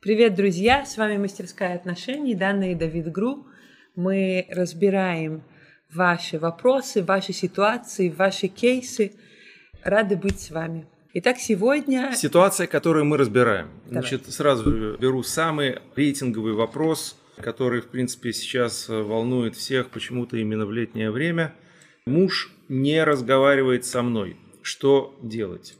Привет, 0.00 0.36
друзья! 0.36 0.84
С 0.86 0.96
вами 0.96 1.16
мастерская 1.16 1.74
отношений 1.74 2.36
Дана 2.36 2.70
и 2.70 2.76
Давид 2.76 3.10
Гру. 3.10 3.48
Мы 3.96 4.46
разбираем 4.48 5.42
ваши 5.92 6.38
вопросы, 6.38 7.02
ваши 7.02 7.32
ситуации, 7.32 8.08
ваши 8.08 8.46
кейсы. 8.46 9.14
Рады 9.82 10.14
быть 10.14 10.38
с 10.38 10.52
вами. 10.52 10.86
Итак, 11.14 11.38
сегодня... 11.38 12.12
Ситуация, 12.14 12.68
которую 12.68 13.06
мы 13.06 13.16
разбираем. 13.16 13.70
Давай. 13.86 14.02
Значит, 14.02 14.26
сразу 14.32 14.96
беру 14.98 15.24
самый 15.24 15.80
рейтинговый 15.96 16.52
вопрос, 16.52 17.18
который, 17.36 17.80
в 17.80 17.88
принципе, 17.88 18.32
сейчас 18.32 18.88
волнует 18.88 19.56
всех 19.56 19.90
почему-то 19.90 20.36
именно 20.36 20.64
в 20.64 20.70
летнее 20.70 21.10
время. 21.10 21.56
Муж 22.06 22.52
не 22.68 23.02
разговаривает 23.02 23.84
со 23.84 24.02
мной. 24.02 24.36
Что 24.62 25.18
делать? 25.24 25.74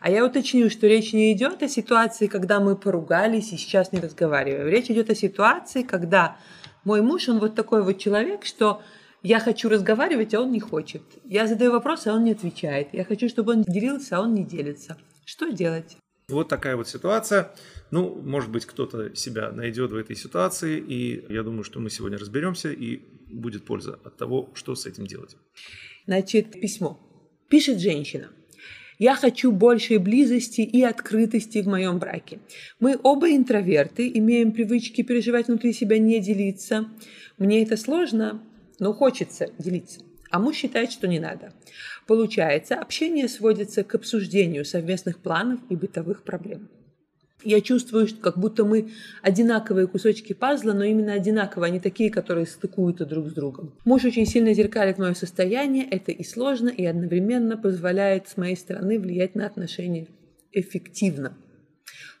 А 0.00 0.10
я 0.10 0.24
уточню, 0.24 0.70
что 0.70 0.86
речь 0.86 1.12
не 1.12 1.30
идет 1.32 1.62
о 1.62 1.68
ситуации, 1.68 2.26
когда 2.26 2.58
мы 2.58 2.74
поругались 2.74 3.52
и 3.52 3.58
сейчас 3.58 3.92
не 3.92 4.00
разговариваем. 4.00 4.66
Речь 4.66 4.90
идет 4.90 5.10
о 5.10 5.14
ситуации, 5.14 5.82
когда 5.82 6.38
мой 6.84 7.02
муж, 7.02 7.28
он 7.28 7.38
вот 7.38 7.54
такой 7.54 7.82
вот 7.82 7.98
человек, 7.98 8.46
что 8.46 8.80
я 9.22 9.38
хочу 9.38 9.68
разговаривать, 9.68 10.32
а 10.32 10.40
он 10.40 10.52
не 10.52 10.60
хочет. 10.60 11.02
Я 11.24 11.46
задаю 11.46 11.72
вопросы, 11.72 12.08
а 12.08 12.14
он 12.14 12.24
не 12.24 12.32
отвечает. 12.32 12.88
Я 12.94 13.04
хочу, 13.04 13.28
чтобы 13.28 13.52
он 13.52 13.62
делился, 13.62 14.16
а 14.16 14.22
он 14.22 14.32
не 14.32 14.42
делится. 14.42 14.96
Что 15.26 15.50
делать? 15.50 15.98
Вот 16.28 16.48
такая 16.48 16.76
вот 16.76 16.88
ситуация. 16.88 17.52
Ну, 17.90 18.14
может 18.22 18.50
быть, 18.50 18.64
кто-то 18.64 19.14
себя 19.14 19.52
найдет 19.52 19.90
в 19.90 19.96
этой 19.96 20.16
ситуации, 20.16 20.78
и 20.78 21.26
я 21.30 21.42
думаю, 21.42 21.62
что 21.62 21.78
мы 21.78 21.90
сегодня 21.90 22.16
разберемся, 22.16 22.72
и 22.72 23.02
будет 23.30 23.66
польза 23.66 24.00
от 24.02 24.16
того, 24.16 24.48
что 24.54 24.74
с 24.74 24.86
этим 24.86 25.06
делать. 25.06 25.36
Значит, 26.06 26.52
письмо. 26.58 26.98
Пишет 27.50 27.80
женщина. 27.80 28.30
Я 29.00 29.14
хочу 29.14 29.50
большей 29.50 29.96
близости 29.96 30.60
и 30.60 30.82
открытости 30.82 31.62
в 31.62 31.66
моем 31.66 31.98
браке. 31.98 32.38
Мы 32.80 32.98
оба 33.02 33.30
интроверты, 33.30 34.10
имеем 34.12 34.52
привычки 34.52 35.00
переживать 35.00 35.48
внутри 35.48 35.72
себя, 35.72 35.98
не 35.98 36.20
делиться. 36.20 36.86
Мне 37.38 37.62
это 37.62 37.78
сложно, 37.78 38.42
но 38.78 38.92
хочется 38.92 39.48
делиться. 39.56 40.00
А 40.30 40.38
муж 40.38 40.56
считает, 40.56 40.92
что 40.92 41.08
не 41.08 41.18
надо. 41.18 41.54
Получается, 42.06 42.74
общение 42.74 43.26
сводится 43.28 43.84
к 43.84 43.94
обсуждению 43.94 44.66
совместных 44.66 45.16
планов 45.16 45.60
и 45.70 45.76
бытовых 45.76 46.22
проблем. 46.22 46.68
Я 47.42 47.60
чувствую, 47.60 48.06
что 48.06 48.20
как 48.20 48.38
будто 48.38 48.64
мы 48.64 48.90
одинаковые 49.22 49.86
кусочки 49.86 50.32
пазла, 50.32 50.72
но 50.72 50.84
именно 50.84 51.14
одинаковые, 51.14 51.70
а 51.70 51.72
не 51.72 51.80
такие, 51.80 52.10
которые 52.10 52.46
стыкуются 52.46 53.06
друг 53.06 53.28
с 53.28 53.32
другом. 53.32 53.72
Муж 53.84 54.04
очень 54.04 54.26
сильно 54.26 54.52
зеркалит 54.52 54.98
мое 54.98 55.14
состояние, 55.14 55.86
это 55.88 56.12
и 56.12 56.22
сложно, 56.24 56.68
и 56.68 56.84
одновременно 56.84 57.56
позволяет 57.56 58.28
с 58.28 58.36
моей 58.36 58.56
стороны 58.56 58.98
влиять 58.98 59.34
на 59.34 59.46
отношения 59.46 60.06
эффективно. 60.52 61.36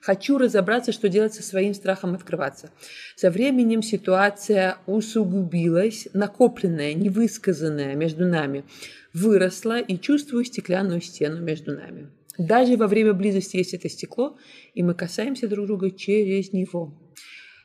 Хочу 0.00 0.38
разобраться, 0.38 0.92
что 0.92 1.10
делать 1.10 1.34
со 1.34 1.42
своим 1.42 1.74
страхом 1.74 2.14
открываться. 2.14 2.70
Со 3.16 3.30
временем 3.30 3.82
ситуация 3.82 4.78
усугубилась, 4.86 6.08
накопленная, 6.14 6.94
невысказанная 6.94 7.94
между 7.94 8.26
нами 8.26 8.64
выросла 9.12 9.80
и 9.80 9.98
чувствую 9.98 10.44
стеклянную 10.44 11.02
стену 11.02 11.40
между 11.40 11.74
нами. 11.74 12.08
Даже 12.40 12.78
во 12.78 12.86
время 12.86 13.12
близости 13.12 13.58
есть 13.58 13.74
это 13.74 13.90
стекло, 13.90 14.38
и 14.72 14.82
мы 14.82 14.94
касаемся 14.94 15.46
друг 15.46 15.66
друга 15.66 15.90
через 15.90 16.54
него. 16.54 16.98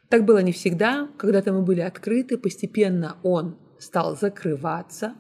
Так 0.10 0.26
было 0.26 0.40
не 0.40 0.52
всегда. 0.52 1.08
Когда-то 1.18 1.54
мы 1.54 1.62
были 1.62 1.80
открыты, 1.80 2.38
постепенно 2.38 3.16
он 3.24 3.58
стал 3.80 4.18
закрываться. 4.18 5.16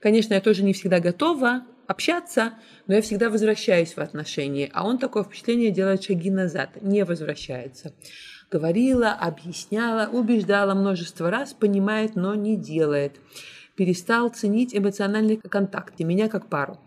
Конечно, 0.00 0.32
я 0.32 0.40
тоже 0.40 0.62
не 0.62 0.72
всегда 0.72 0.98
готова 0.98 1.66
общаться, 1.88 2.54
но 2.86 2.94
я 2.94 3.02
всегда 3.02 3.28
возвращаюсь 3.28 3.92
в 3.92 3.98
отношения, 3.98 4.70
а 4.72 4.86
он 4.86 4.96
такое 4.96 5.24
впечатление 5.24 5.72
делает 5.72 6.02
шаги 6.02 6.30
назад, 6.30 6.80
не 6.80 7.04
возвращается. 7.04 7.92
Говорила, 8.50 9.12
объясняла, 9.12 10.08
убеждала 10.10 10.72
множество 10.72 11.30
раз, 11.30 11.52
понимает, 11.52 12.16
но 12.16 12.34
не 12.34 12.56
делает. 12.56 13.20
Перестал 13.76 14.30
ценить 14.30 14.74
эмоциональный 14.74 15.36
контакт 15.36 15.94
и 15.98 16.04
меня 16.04 16.30
как 16.30 16.48
пару 16.48 16.78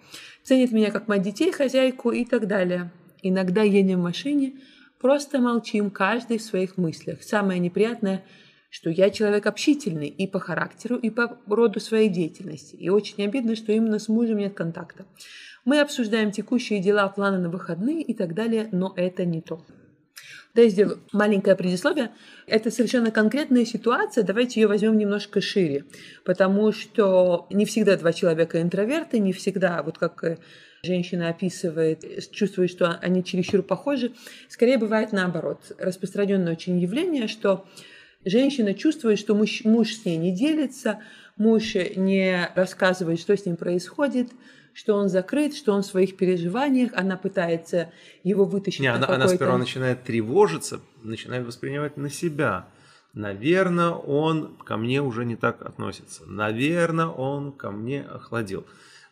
ценит 0.43 0.71
меня 0.71 0.91
как 0.91 1.07
мать 1.07 1.21
детей, 1.21 1.51
хозяйку 1.51 2.11
и 2.11 2.25
так 2.25 2.47
далее. 2.47 2.91
Иногда 3.21 3.61
едем 3.61 3.99
в 3.99 4.03
машине, 4.03 4.59
просто 4.99 5.39
молчим, 5.39 5.89
каждый 5.89 6.37
в 6.37 6.43
своих 6.43 6.77
мыслях. 6.77 7.23
Самое 7.23 7.59
неприятное, 7.59 8.23
что 8.69 8.89
я 8.89 9.09
человек 9.09 9.45
общительный 9.45 10.07
и 10.07 10.27
по 10.27 10.39
характеру, 10.39 10.97
и 10.97 11.09
по 11.09 11.37
роду 11.47 11.79
своей 11.79 12.09
деятельности. 12.09 12.75
И 12.75 12.89
очень 12.89 13.23
обидно, 13.23 13.55
что 13.55 13.71
именно 13.71 13.99
с 13.99 14.09
мужем 14.09 14.37
нет 14.37 14.53
контакта. 14.53 15.05
Мы 15.63 15.79
обсуждаем 15.79 16.31
текущие 16.31 16.79
дела, 16.79 17.07
планы 17.07 17.37
на 17.37 17.49
выходные 17.49 18.01
и 18.01 18.13
так 18.13 18.33
далее, 18.33 18.67
но 18.71 18.93
это 18.97 19.25
не 19.25 19.41
то. 19.41 19.65
Да, 20.53 20.61
я 20.61 20.69
сделаю 20.69 20.99
маленькое 21.11 21.55
предисловие. 21.55 22.11
Это 22.45 22.69
совершенно 22.69 23.09
конкретная 23.09 23.65
ситуация. 23.65 24.23
Давайте 24.23 24.61
ее 24.61 24.67
возьмем 24.67 24.95
немножко 24.99 25.41
шире. 25.41 25.85
Потому 26.25 26.71
что 26.71 27.47
не 27.49 27.65
всегда 27.65 27.97
два 27.97 28.13
человека 28.13 28.61
интроверты, 28.61 29.17
не 29.17 29.33
всегда, 29.33 29.81
вот 29.81 29.97
как 29.97 30.23
э, 30.23 30.37
женщина 30.83 31.29
описывает, 31.29 32.31
чувствует, 32.31 32.69
что 32.69 32.99
они 33.01 33.23
чересчур 33.23 33.63
похожи. 33.63 34.13
Скорее 34.47 34.77
бывает 34.77 35.11
наоборот. 35.11 35.71
Распространенное 35.79 36.53
очень 36.53 36.79
явление, 36.79 37.27
что 37.27 37.65
женщина 38.23 38.75
чувствует, 38.75 39.17
что 39.17 39.33
муж, 39.33 39.63
муж 39.63 39.93
с 39.95 40.05
ней 40.05 40.17
не 40.17 40.31
делится, 40.35 40.99
муж 41.35 41.73
не 41.95 42.47
рассказывает, 42.53 43.19
что 43.19 43.35
с 43.35 43.43
ним 43.47 43.55
происходит, 43.55 44.29
что 44.73 44.95
он 44.95 45.09
закрыт, 45.09 45.55
что 45.55 45.73
он 45.73 45.81
в 45.81 45.85
своих 45.85 46.17
переживаниях, 46.17 46.91
она 46.93 47.15
пытается 47.17 47.91
его 48.23 48.45
вытащить. 48.45 48.81
Не, 48.81 48.87
она, 48.87 49.07
она 49.07 49.27
сперва 49.27 49.57
начинает 49.57 50.03
тревожиться, 50.03 50.81
начинает 51.03 51.45
воспринимать 51.45 51.97
на 51.97 52.09
себя. 52.09 52.67
Наверное, 53.13 53.91
он 53.91 54.55
ко 54.65 54.75
мне 54.75 55.01
уже 55.01 55.23
не 55.25 55.35
так 55.35 55.61
относится. 55.61 56.25
Наверное, 56.25 57.05
он 57.05 57.51
ко 57.51 57.69
мне 57.69 58.01
охладел. 58.01 58.65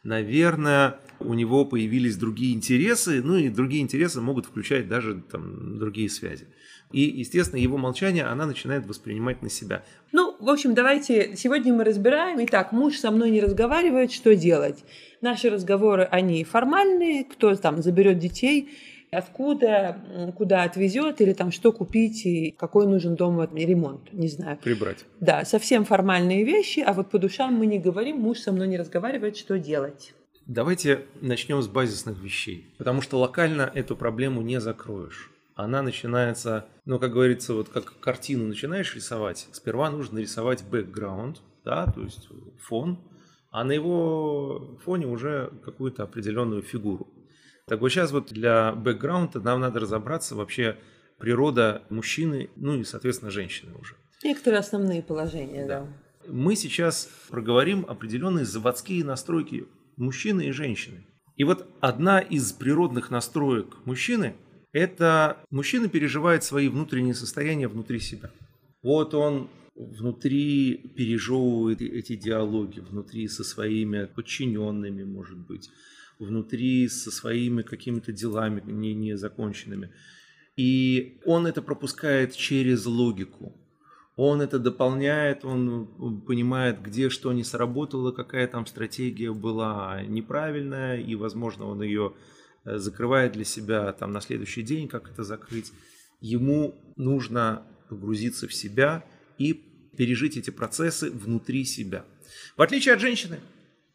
Наверное, 0.03 0.99
у 1.19 1.35
него 1.35 1.63
появились 1.63 2.17
другие 2.17 2.55
интересы, 2.55 3.21
ну 3.23 3.35
и 3.35 3.49
другие 3.49 3.83
интересы 3.83 4.19
могут 4.19 4.47
включать 4.47 4.87
даже 4.87 5.21
там, 5.31 5.77
другие 5.77 6.09
связи. 6.09 6.47
И, 6.91 7.01
естественно, 7.01 7.59
его 7.59 7.77
молчание 7.77 8.25
она 8.25 8.47
начинает 8.47 8.87
воспринимать 8.87 9.43
на 9.43 9.49
себя. 9.49 9.83
Ну, 10.11 10.35
в 10.39 10.49
общем, 10.49 10.73
давайте 10.73 11.35
сегодня 11.37 11.71
мы 11.71 11.83
разбираем. 11.83 12.43
Итак, 12.45 12.71
муж 12.71 12.97
со 12.97 13.11
мной 13.11 13.29
не 13.29 13.39
разговаривает, 13.39 14.11
что 14.11 14.35
делать? 14.35 14.83
Наши 15.21 15.49
разговоры, 15.49 16.03
они 16.03 16.43
формальные, 16.43 17.23
кто 17.25 17.55
там 17.55 17.81
заберет 17.81 18.17
детей, 18.17 18.69
откуда, 19.11 20.33
куда 20.37 20.63
отвезет, 20.63 21.21
или 21.21 21.33
там 21.33 21.51
что 21.51 21.71
купить, 21.71 22.25
и 22.25 22.51
какой 22.51 22.87
нужен 22.87 23.15
дома 23.15 23.47
ремонт, 23.53 24.11
не 24.13 24.27
знаю. 24.27 24.57
Прибрать. 24.63 25.05
Да, 25.19 25.45
совсем 25.45 25.85
формальные 25.85 26.43
вещи, 26.43 26.79
а 26.79 26.93
вот 26.93 27.09
по 27.09 27.19
душам 27.19 27.53
мы 27.53 27.65
не 27.65 27.77
говорим, 27.77 28.17
муж 28.17 28.39
со 28.39 28.51
мной 28.51 28.67
не 28.67 28.77
разговаривает, 28.77 29.37
что 29.37 29.59
делать. 29.59 30.13
Давайте 30.47 31.05
начнем 31.21 31.61
с 31.61 31.67
базисных 31.67 32.19
вещей, 32.19 32.73
потому 32.77 33.01
что 33.01 33.19
локально 33.19 33.71
эту 33.73 33.95
проблему 33.95 34.41
не 34.41 34.59
закроешь 34.59 35.31
она 35.55 35.81
начинается, 35.81 36.65
ну, 36.85 36.99
как 36.99 37.11
говорится, 37.11 37.53
вот 37.53 37.69
как 37.69 37.99
картину 37.99 38.47
начинаешь 38.47 38.95
рисовать, 38.95 39.47
сперва 39.51 39.89
нужно 39.89 40.19
рисовать 40.19 40.63
бэкграунд, 40.63 41.41
да, 41.63 41.85
то 41.85 42.01
есть 42.01 42.27
фон, 42.59 42.99
а 43.51 43.63
на 43.63 43.73
его 43.73 44.79
фоне 44.83 45.05
уже 45.07 45.51
какую-то 45.63 46.03
определенную 46.03 46.61
фигуру. 46.61 47.07
Так 47.67 47.81
вот 47.81 47.89
сейчас 47.89 48.11
вот 48.11 48.31
для 48.31 48.71
бэкграунда 48.73 49.39
нам 49.39 49.59
надо 49.59 49.81
разобраться 49.81 50.35
вообще 50.35 50.77
природа 51.19 51.83
мужчины, 51.89 52.49
ну 52.55 52.77
и, 52.77 52.83
соответственно, 52.83 53.29
женщины 53.29 53.73
уже. 53.79 53.95
Некоторые 54.23 54.59
основные 54.59 55.03
положения, 55.03 55.65
да. 55.65 55.81
да. 55.81 55.87
Мы 56.27 56.55
сейчас 56.55 57.09
проговорим 57.29 57.85
определенные 57.87 58.45
заводские 58.45 59.03
настройки 59.03 59.65
мужчины 59.97 60.47
и 60.47 60.51
женщины. 60.51 61.05
И 61.35 61.43
вот 61.43 61.67
одна 61.79 62.19
из 62.19 62.51
природных 62.53 63.09
настроек 63.09 63.77
мужчины– 63.85 64.35
это 64.73 65.37
мужчина 65.49 65.89
переживает 65.89 66.43
свои 66.43 66.69
внутренние 66.69 67.13
состояния 67.13 67.67
внутри 67.67 67.99
себя. 67.99 68.31
Вот 68.83 69.13
он 69.13 69.49
внутри 69.89 70.75
пережевывает 70.95 71.81
эти 71.81 72.15
диалоги, 72.15 72.79
внутри 72.79 73.27
со 73.27 73.43
своими 73.43 74.05
подчиненными, 74.05 75.03
может 75.03 75.37
быть, 75.37 75.69
внутри 76.19 76.87
со 76.87 77.11
своими 77.11 77.61
какими-то 77.61 78.11
делами 78.11 78.61
не, 78.65 78.93
незаконченными. 78.93 79.91
И 80.57 81.19
он 81.25 81.47
это 81.47 81.61
пропускает 81.61 82.35
через 82.35 82.85
логику. 82.85 83.57
Он 84.17 84.41
это 84.41 84.59
дополняет, 84.59 85.45
он 85.45 86.21
понимает, 86.27 86.81
где 86.81 87.09
что 87.09 87.31
не 87.33 87.43
сработало, 87.43 88.11
какая 88.11 88.47
там 88.47 88.67
стратегия 88.67 89.31
была 89.33 90.03
неправильная, 90.03 90.99
и, 90.99 91.15
возможно, 91.15 91.65
он 91.65 91.81
ее 91.81 92.13
Э, 92.63 92.77
закрывает 92.77 93.33
для 93.33 93.43
себя 93.43 93.91
там 93.93 94.11
на 94.11 94.21
следующий 94.21 94.61
день, 94.61 94.87
как 94.87 95.09
это 95.09 95.23
закрыть. 95.23 95.71
Ему 96.19 96.75
нужно 96.95 97.63
погрузиться 97.89 98.47
в 98.47 98.53
себя 98.53 99.03
и 99.37 99.53
пережить 99.97 100.37
эти 100.37 100.49
процессы 100.49 101.11
внутри 101.11 101.65
себя. 101.65 102.05
В 102.57 102.61
отличие 102.61 102.93
от 102.93 103.01
женщины, 103.01 103.39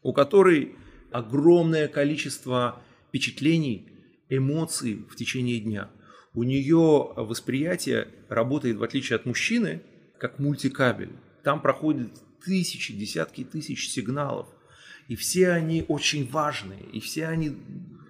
у 0.03 0.13
которой 0.13 0.75
огромное 1.11 1.87
количество 1.87 2.81
впечатлений, 3.07 3.87
эмоций 4.29 5.05
в 5.09 5.15
течение 5.15 5.59
дня. 5.59 5.89
у 6.33 6.43
нее 6.43 7.13
восприятие 7.15 8.09
работает, 8.29 8.77
в 8.77 8.83
отличие 8.83 9.15
от 9.15 9.25
мужчины, 9.25 9.81
как 10.19 10.37
мультикабель. 10.37 11.09
Там 11.43 11.61
проходят 11.61 12.11
тысячи, 12.43 12.93
десятки 12.93 13.43
тысяч 13.43 13.89
сигналов. 13.89 14.47
И 15.07 15.15
все 15.15 15.49
они 15.49 15.83
очень 15.87 16.29
важные. 16.29 16.83
И 16.93 16.99
все 16.99 17.27
они 17.27 17.55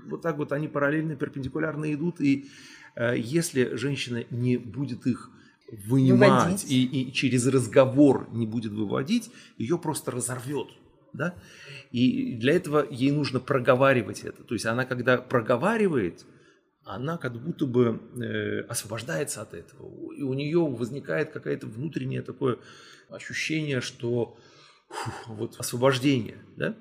вот 0.07 0.21
так 0.21 0.37
вот, 0.37 0.51
они 0.51 0.67
параллельно, 0.67 1.15
перпендикулярно 1.15 1.93
идут. 1.93 2.19
И 2.19 2.47
э, 2.95 3.15
если 3.17 3.75
женщина 3.75 4.25
не 4.29 4.57
будет 4.57 5.05
их 5.05 5.29
вынимать 5.71 6.65
и, 6.69 6.85
и 6.85 7.11
через 7.11 7.45
разговор 7.47 8.29
не 8.31 8.45
будет 8.45 8.71
выводить, 8.71 9.29
ее 9.57 9.77
просто 9.77 10.11
разорвет. 10.11 10.67
Да? 11.13 11.35
И 11.91 12.35
для 12.35 12.53
этого 12.53 12.85
ей 12.89 13.11
нужно 13.11 13.39
проговаривать 13.39 14.21
это. 14.23 14.43
То 14.43 14.53
есть 14.53 14.65
она, 14.65 14.85
когда 14.85 15.17
проговаривает, 15.17 16.25
она 16.83 17.17
как 17.17 17.41
будто 17.41 17.65
бы 17.65 18.01
э, 18.15 18.61
освобождается 18.61 19.41
от 19.41 19.53
этого. 19.53 20.13
И 20.13 20.21
у 20.21 20.33
нее 20.33 20.59
возникает 20.59 21.31
какое-то 21.31 21.67
внутреннее 21.67 22.21
такое 22.21 22.59
ощущение, 23.09 23.81
что 23.81 24.37
фух, 24.89 25.27
вот 25.27 25.59
освобождение. 25.59 26.37
Да? 26.55 26.75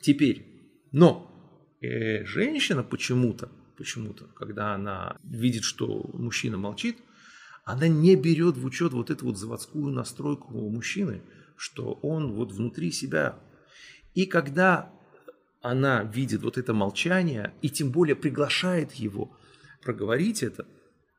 Теперь, 0.00 0.46
но 0.92 1.30
э, 1.82 2.24
женщина 2.24 2.82
почему-то, 2.82 3.50
почему-то, 3.76 4.26
когда 4.34 4.74
она 4.74 5.18
видит, 5.24 5.64
что 5.64 6.10
мужчина 6.14 6.56
молчит, 6.56 6.96
она 7.64 7.88
не 7.88 8.16
берет 8.16 8.56
в 8.56 8.64
учет 8.64 8.92
вот 8.92 9.10
эту 9.10 9.26
вот 9.26 9.38
заводскую 9.38 9.86
настройку 9.86 10.52
у 10.54 10.68
мужчины, 10.70 11.22
что 11.56 11.98
он 12.02 12.32
вот 12.32 12.52
внутри 12.52 12.90
себя. 12.92 13.38
И 14.14 14.26
когда 14.26 14.92
она 15.60 16.04
видит 16.04 16.42
вот 16.42 16.58
это 16.58 16.74
молчание 16.74 17.54
и 17.62 17.70
тем 17.70 17.90
более 17.90 18.16
приглашает 18.16 18.92
его 18.92 19.36
проговорить 19.82 20.42
это, 20.42 20.66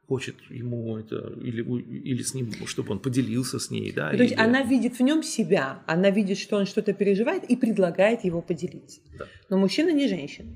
хочет 0.08 0.36
ему 0.50 0.98
это 0.98 1.34
или, 1.42 1.64
или 1.64 2.22
с 2.22 2.36
ним, 2.36 2.52
чтобы 2.68 2.92
он 2.92 3.00
поделился 3.00 3.58
с 3.58 3.72
ней, 3.72 3.92
да. 3.92 4.12
То 4.12 4.22
есть 4.22 4.38
она 4.38 4.62
видит 4.62 5.00
в 5.00 5.02
нем 5.02 5.24
себя, 5.24 5.84
она 5.88 6.12
видит, 6.12 6.38
что 6.38 6.58
он 6.58 6.68
что-то 6.68 6.94
переживает 6.94 7.44
и 7.46 7.56
предлагает 7.56 8.24
его 8.24 8.42
поделиться. 8.42 9.02
Да. 9.18 9.26
Но 9.50 9.58
мужчина 9.58 9.92
не 9.92 10.08
женщина. 10.08 10.56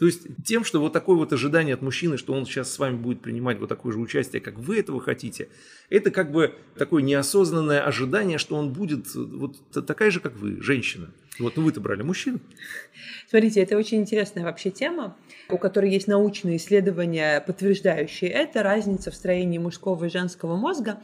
То 0.00 0.06
есть 0.06 0.22
тем, 0.46 0.64
что 0.64 0.80
вот 0.80 0.94
такое 0.94 1.14
вот 1.16 1.30
ожидание 1.34 1.74
от 1.74 1.82
мужчины, 1.82 2.16
что 2.16 2.32
он 2.32 2.46
сейчас 2.46 2.72
с 2.72 2.78
вами 2.78 2.96
будет 2.96 3.20
принимать 3.20 3.58
вот 3.58 3.68
такое 3.68 3.92
же 3.92 3.98
участие, 3.98 4.40
как 4.40 4.58
вы 4.58 4.78
этого 4.78 4.98
хотите, 4.98 5.50
это 5.90 6.10
как 6.10 6.32
бы 6.32 6.54
такое 6.78 7.02
неосознанное 7.02 7.82
ожидание, 7.82 8.38
что 8.38 8.56
он 8.56 8.72
будет 8.72 9.14
вот 9.14 9.58
такая 9.86 10.10
же, 10.10 10.20
как 10.20 10.34
вы, 10.36 10.62
женщина. 10.62 11.10
Вот 11.38 11.58
ну 11.58 11.64
вы-то 11.64 11.82
брали 11.82 12.00
мужчин. 12.00 12.40
Смотрите, 13.28 13.60
это 13.60 13.76
очень 13.76 13.98
интересная 13.98 14.42
вообще 14.42 14.70
тема, 14.70 15.18
у 15.50 15.58
которой 15.58 15.90
есть 15.90 16.08
научные 16.08 16.56
исследования, 16.56 17.42
подтверждающие 17.42 18.30
это, 18.30 18.62
разница 18.62 19.10
в 19.10 19.14
строении 19.14 19.58
мужского 19.58 20.06
и 20.06 20.08
женского 20.08 20.56
мозга. 20.56 20.98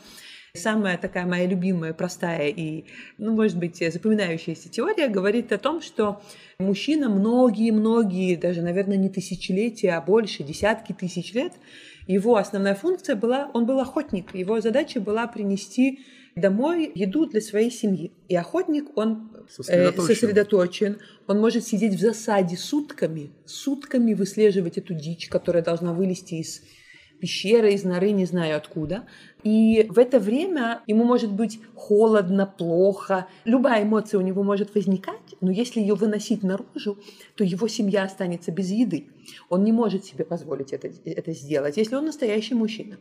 Самая 0.56 0.98
такая 0.98 1.26
моя 1.26 1.46
любимая, 1.46 1.92
простая 1.92 2.48
и, 2.48 2.84
ну, 3.18 3.34
может 3.34 3.58
быть, 3.58 3.78
запоминающаяся 3.78 4.68
теория 4.68 5.08
говорит 5.08 5.52
о 5.52 5.58
том, 5.58 5.80
что 5.80 6.22
мужчина 6.58 7.08
многие-многие, 7.08 8.36
даже, 8.36 8.62
наверное, 8.62 8.96
не 8.96 9.08
тысячелетия, 9.08 9.92
а 9.92 10.00
больше, 10.00 10.42
десятки 10.42 10.92
тысяч 10.92 11.32
лет, 11.34 11.52
его 12.06 12.36
основная 12.36 12.74
функция 12.74 13.16
была, 13.16 13.50
он 13.52 13.66
был 13.66 13.80
охотник, 13.80 14.34
его 14.34 14.60
задача 14.60 15.00
была 15.00 15.26
принести 15.26 16.00
домой 16.36 16.92
еду 16.94 17.26
для 17.26 17.40
своей 17.40 17.70
семьи. 17.70 18.12
И 18.28 18.36
охотник, 18.36 18.96
он 18.96 19.30
сосредоточен. 19.48 20.02
Э, 20.02 20.06
сосредоточен, 20.06 20.98
он 21.26 21.40
может 21.40 21.66
сидеть 21.66 21.94
в 21.94 22.00
засаде 22.00 22.56
сутками, 22.56 23.30
сутками 23.46 24.12
выслеживать 24.14 24.78
эту 24.78 24.94
дичь, 24.94 25.28
которая 25.28 25.62
должна 25.62 25.92
вылезти 25.92 26.34
из 26.34 26.62
пещеры, 27.18 27.72
из 27.72 27.84
норы, 27.84 28.10
не 28.10 28.26
знаю 28.26 28.56
откуда. 28.56 29.06
И 29.46 29.86
в 29.88 30.00
это 30.00 30.18
время 30.18 30.82
ему 30.88 31.04
может 31.04 31.30
быть 31.30 31.60
холодно, 31.76 32.46
плохо. 32.46 33.28
Любая 33.44 33.84
эмоция 33.84 34.18
у 34.18 34.20
него 34.20 34.42
может 34.42 34.74
возникать, 34.74 35.36
но 35.40 35.52
если 35.52 35.78
ее 35.78 35.94
выносить 35.94 36.42
наружу, 36.42 36.98
то 37.36 37.44
его 37.44 37.68
семья 37.68 38.02
останется 38.02 38.50
без 38.50 38.72
еды. 38.72 39.06
Он 39.48 39.62
не 39.62 39.70
может 39.70 40.04
себе 40.04 40.24
позволить 40.24 40.72
это, 40.72 40.90
это 41.04 41.32
сделать, 41.32 41.76
если 41.76 41.94
он 41.94 42.06
настоящий 42.06 42.54
мужчина. 42.54 42.96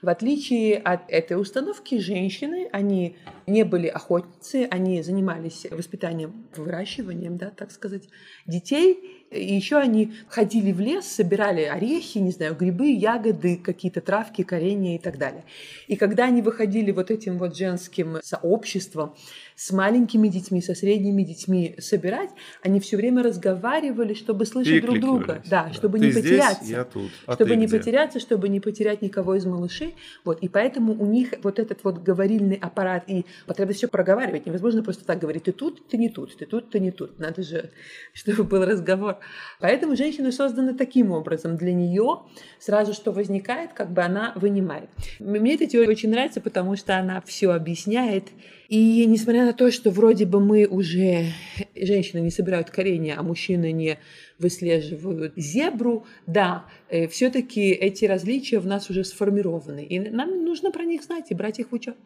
В 0.00 0.08
отличие 0.08 0.76
от 0.76 1.00
этой 1.08 1.40
установки, 1.40 1.98
женщины, 1.98 2.68
они 2.72 3.16
не 3.48 3.64
были 3.64 3.88
охотницы, 3.88 4.68
они 4.70 5.02
занимались 5.02 5.66
воспитанием, 5.70 6.46
выращиванием, 6.56 7.38
да, 7.38 7.50
так 7.50 7.72
сказать, 7.72 8.08
детей, 8.46 9.18
и 9.30 9.54
еще 9.54 9.76
они 9.76 10.14
ходили 10.28 10.72
в 10.72 10.80
лес, 10.80 11.04
собирали 11.04 11.62
орехи, 11.62 12.18
не 12.18 12.30
знаю, 12.30 12.54
грибы, 12.54 12.90
ягоды, 12.92 13.56
какие-то 13.56 14.00
травки, 14.00 14.42
коренья 14.42 14.94
и 14.96 14.98
так 14.98 15.18
далее. 15.18 15.44
И 15.88 15.96
когда 15.96 16.26
они 16.26 16.42
выходили 16.42 16.92
вот 16.92 17.10
этим 17.10 17.38
вот 17.38 17.56
женским 17.56 18.18
сообществом, 18.22 19.14
с 19.58 19.72
маленькими 19.72 20.28
детьми, 20.28 20.62
со 20.62 20.72
средними 20.74 21.24
детьми 21.24 21.74
собирать, 21.80 22.30
они 22.62 22.78
все 22.78 22.96
время 22.96 23.24
разговаривали, 23.24 24.14
чтобы 24.14 24.46
слышать 24.46 24.82
друг 24.82 25.00
друга. 25.00 25.42
Да, 25.50 25.64
да. 25.64 25.72
чтобы 25.72 25.98
ты 25.98 26.06
не 26.06 26.12
потеряться. 26.12 26.62
Здесь, 26.62 26.76
я 26.76 26.84
тут. 26.84 27.10
А 27.26 27.32
чтобы 27.32 27.56
не 27.56 27.66
где? 27.66 27.76
потеряться, 27.76 28.20
чтобы 28.20 28.48
не 28.48 28.60
потерять 28.60 29.02
никого 29.02 29.34
из 29.34 29.46
малышей. 29.46 29.96
Вот. 30.24 30.38
И 30.42 30.48
поэтому 30.48 30.92
у 30.92 31.06
них 31.06 31.34
вот 31.42 31.58
этот 31.58 31.82
вот 31.82 31.98
говорильный 31.98 32.54
аппарат 32.54 33.02
и 33.08 33.26
потребность 33.46 33.78
все 33.78 33.88
проговаривать. 33.88 34.46
Невозможно 34.46 34.84
просто 34.84 35.04
так 35.04 35.18
говорить, 35.18 35.42
ты 35.42 35.52
тут, 35.52 35.88
ты 35.88 35.96
не 35.96 36.08
тут, 36.08 36.36
ты 36.36 36.46
тут, 36.46 36.70
ты 36.70 36.78
не 36.78 36.92
тут. 36.92 37.18
Надо 37.18 37.42
же, 37.42 37.70
чтобы 38.12 38.44
был 38.44 38.64
разговор. 38.64 39.16
Поэтому 39.58 39.96
женщина 39.96 40.30
создана 40.30 40.72
таким 40.72 41.10
образом. 41.10 41.56
Для 41.56 41.72
нее 41.72 42.20
сразу 42.60 42.94
что 42.94 43.10
возникает, 43.10 43.72
как 43.72 43.90
бы 43.90 44.02
она 44.02 44.34
вынимает. 44.36 44.88
Мне 45.18 45.56
эта 45.56 45.66
теория 45.78 45.90
очень 45.90 46.10
нравится, 46.10 46.40
потому 46.40 46.76
что 46.76 46.96
она 46.96 47.20
все 47.20 47.50
объясняет 47.50 48.24
и 48.68 49.06
несмотря 49.06 49.46
на 49.46 49.54
то, 49.54 49.70
что 49.70 49.90
вроде 49.90 50.26
бы 50.26 50.40
мы 50.40 50.66
уже, 50.66 51.32
женщины 51.74 52.20
не 52.20 52.30
собирают 52.30 52.68
коренья, 52.68 53.16
а 53.18 53.22
мужчины 53.22 53.72
не 53.72 53.98
выслеживают 54.38 55.32
зебру, 55.36 56.06
да, 56.26 56.66
э, 56.90 57.08
все-таки 57.08 57.70
эти 57.70 58.04
различия 58.04 58.58
в 58.58 58.66
нас 58.66 58.90
уже 58.90 59.04
сформированы. 59.04 59.84
И 59.84 59.98
нам 59.98 60.44
нужно 60.44 60.70
про 60.70 60.84
них 60.84 61.02
знать 61.02 61.30
и 61.30 61.34
брать 61.34 61.60
их 61.60 61.70
в 61.70 61.74
учет. 61.74 61.96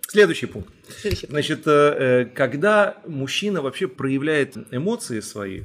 Следующий 0.00 0.46
пункт. 0.46 0.72
Следующий. 0.88 1.26
Значит, 1.26 1.66
э, 1.66 1.70
э, 1.70 2.24
когда 2.26 2.98
мужчина 3.06 3.60
вообще 3.60 3.88
проявляет 3.88 4.56
эмоции 4.70 5.18
свои, 5.18 5.62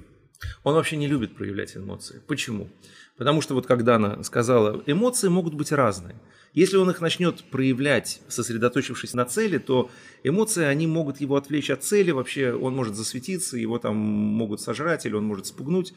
он 0.64 0.74
вообще 0.74 0.98
не 0.98 1.08
любит 1.08 1.36
проявлять 1.36 1.78
эмоции. 1.78 2.20
Почему? 2.26 2.68
Потому 3.16 3.42
что 3.42 3.54
вот 3.54 3.68
когда 3.68 3.98
она 3.98 4.24
сказала, 4.24 4.82
эмоции 4.88 5.28
могут 5.28 5.54
быть 5.54 5.72
разные. 5.72 6.16
Если 6.54 6.76
он 6.76 6.90
их 6.90 7.00
начнет 7.00 7.44
проявлять, 7.46 8.22
сосредоточившись 8.28 9.14
на 9.14 9.24
цели, 9.26 9.58
то 9.58 9.90
эмоции, 10.24 10.66
они 10.66 10.86
могут 10.86 11.22
его 11.22 11.38
отвлечь 11.38 11.70
от 11.70 11.84
цели, 11.84 12.12
вообще 12.12 12.54
он 12.54 12.76
может 12.76 12.96
засветиться, 12.96 13.58
его 13.58 13.80
там 13.80 13.96
могут 13.96 14.60
сожрать 14.60 15.06
или 15.06 15.14
он 15.14 15.24
может 15.24 15.48
спугнуть. 15.48 15.94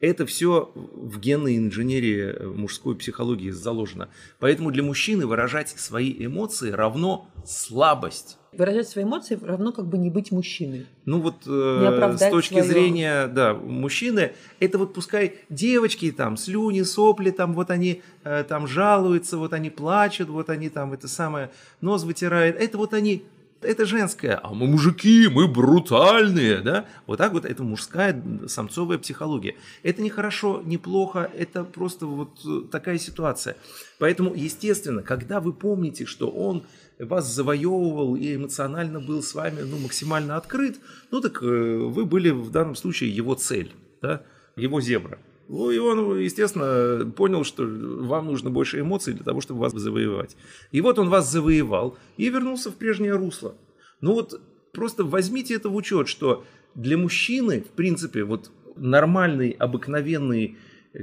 Это 0.00 0.26
все 0.26 0.70
в 0.74 1.18
генной 1.18 1.56
инженерии 1.56 2.44
мужской 2.44 2.94
психологии 2.94 3.50
заложено. 3.50 4.08
Поэтому 4.38 4.70
для 4.70 4.84
мужчины 4.84 5.26
выражать 5.26 5.70
свои 5.70 6.14
эмоции 6.24 6.70
равно 6.70 7.28
слабость. 7.44 8.38
Выражать 8.52 8.88
свои 8.88 9.04
эмоции 9.04 9.36
равно 9.42 9.72
как 9.72 9.88
бы 9.88 9.98
не 9.98 10.08
быть 10.08 10.30
мужчиной. 10.30 10.86
Ну 11.04 11.20
вот 11.20 11.46
э, 11.46 12.16
с 12.16 12.30
точки 12.30 12.54
свое... 12.54 12.64
зрения, 12.64 13.26
да, 13.26 13.54
мужчины, 13.54 14.34
это 14.60 14.78
вот 14.78 14.94
пускай 14.94 15.40
девочки 15.48 16.12
там 16.12 16.36
слюни, 16.36 16.82
сопли, 16.82 17.30
там 17.30 17.52
вот 17.52 17.70
они 17.70 18.02
э, 18.22 18.44
там 18.48 18.68
жалуются, 18.68 19.36
вот 19.36 19.52
они 19.52 19.68
плачут, 19.68 20.28
вот 20.28 20.48
они 20.48 20.68
там 20.68 20.92
это 20.92 21.08
самое 21.08 21.50
нос 21.80 22.04
вытирают, 22.04 22.56
это 22.56 22.78
вот 22.78 22.94
они 22.94 23.24
это 23.60 23.86
женское, 23.86 24.38
а 24.42 24.54
мы 24.54 24.66
мужики, 24.66 25.28
мы 25.28 25.48
брутальные, 25.48 26.58
да? 26.60 26.86
Вот 27.06 27.18
так 27.18 27.32
вот 27.32 27.44
это 27.44 27.62
мужская 27.62 28.22
самцовая 28.46 28.98
психология. 28.98 29.56
Это 29.82 30.02
не 30.02 30.10
хорошо, 30.10 30.62
не 30.64 30.78
плохо, 30.78 31.30
это 31.36 31.64
просто 31.64 32.06
вот 32.06 32.40
э, 32.46 32.62
такая 32.70 32.98
ситуация. 32.98 33.56
Поэтому, 33.98 34.34
естественно, 34.34 35.02
когда 35.02 35.40
вы 35.40 35.52
помните, 35.52 36.06
что 36.06 36.30
он 36.30 36.64
вас 36.98 37.32
завоевывал 37.32 38.16
и 38.16 38.36
эмоционально 38.36 39.00
был 39.00 39.22
с 39.22 39.34
вами 39.34 39.62
ну, 39.62 39.78
максимально 39.78 40.36
открыт, 40.36 40.78
ну 41.10 41.20
так 41.20 41.42
э, 41.42 41.46
вы 41.46 42.04
были 42.04 42.30
в 42.30 42.50
данном 42.50 42.76
случае 42.76 43.10
его 43.10 43.34
цель, 43.34 43.72
да? 44.02 44.22
его 44.56 44.80
зебра. 44.80 45.18
Ну, 45.48 45.70
и 45.70 45.78
он, 45.78 46.18
естественно, 46.18 47.10
понял, 47.10 47.42
что 47.42 47.64
вам 47.64 48.26
нужно 48.26 48.50
больше 48.50 48.80
эмоций 48.80 49.14
для 49.14 49.24
того, 49.24 49.40
чтобы 49.40 49.60
вас 49.60 49.72
завоевать. 49.72 50.36
И 50.72 50.82
вот 50.82 50.98
он 50.98 51.08
вас 51.08 51.30
завоевал 51.30 51.96
и 52.18 52.28
вернулся 52.28 52.70
в 52.70 52.74
прежнее 52.74 53.14
русло. 53.14 53.54
Ну 54.02 54.12
вот 54.12 54.40
просто 54.72 55.04
возьмите 55.04 55.54
это 55.54 55.70
в 55.70 55.74
учет, 55.74 56.06
что 56.08 56.44
для 56.74 56.98
мужчины, 56.98 57.62
в 57.62 57.70
принципе, 57.70 58.24
вот 58.24 58.50
нормальный, 58.76 59.50
обыкновенный, 59.50 60.58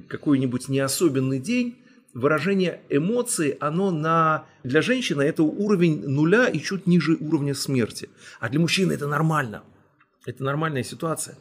какой-нибудь 0.08 0.70
неособенный 0.70 1.40
день, 1.40 1.78
выражение 2.14 2.82
эмоций, 2.90 3.58
оно 3.60 3.90
на... 3.90 4.46
Для 4.64 4.82
женщины 4.82 5.24
это 5.24 5.42
уровень 5.42 6.08
нуля 6.08 6.48
и 6.48 6.60
чуть 6.60 6.86
ниже 6.86 7.18
уровня 7.20 7.56
смерти. 7.56 8.10
А 8.40 8.50
для 8.50 8.60
мужчины 8.60 8.94
это 8.94 9.08
нормально. 9.08 9.64
Это 10.26 10.44
нормальная 10.44 10.84
ситуация. 10.84 11.38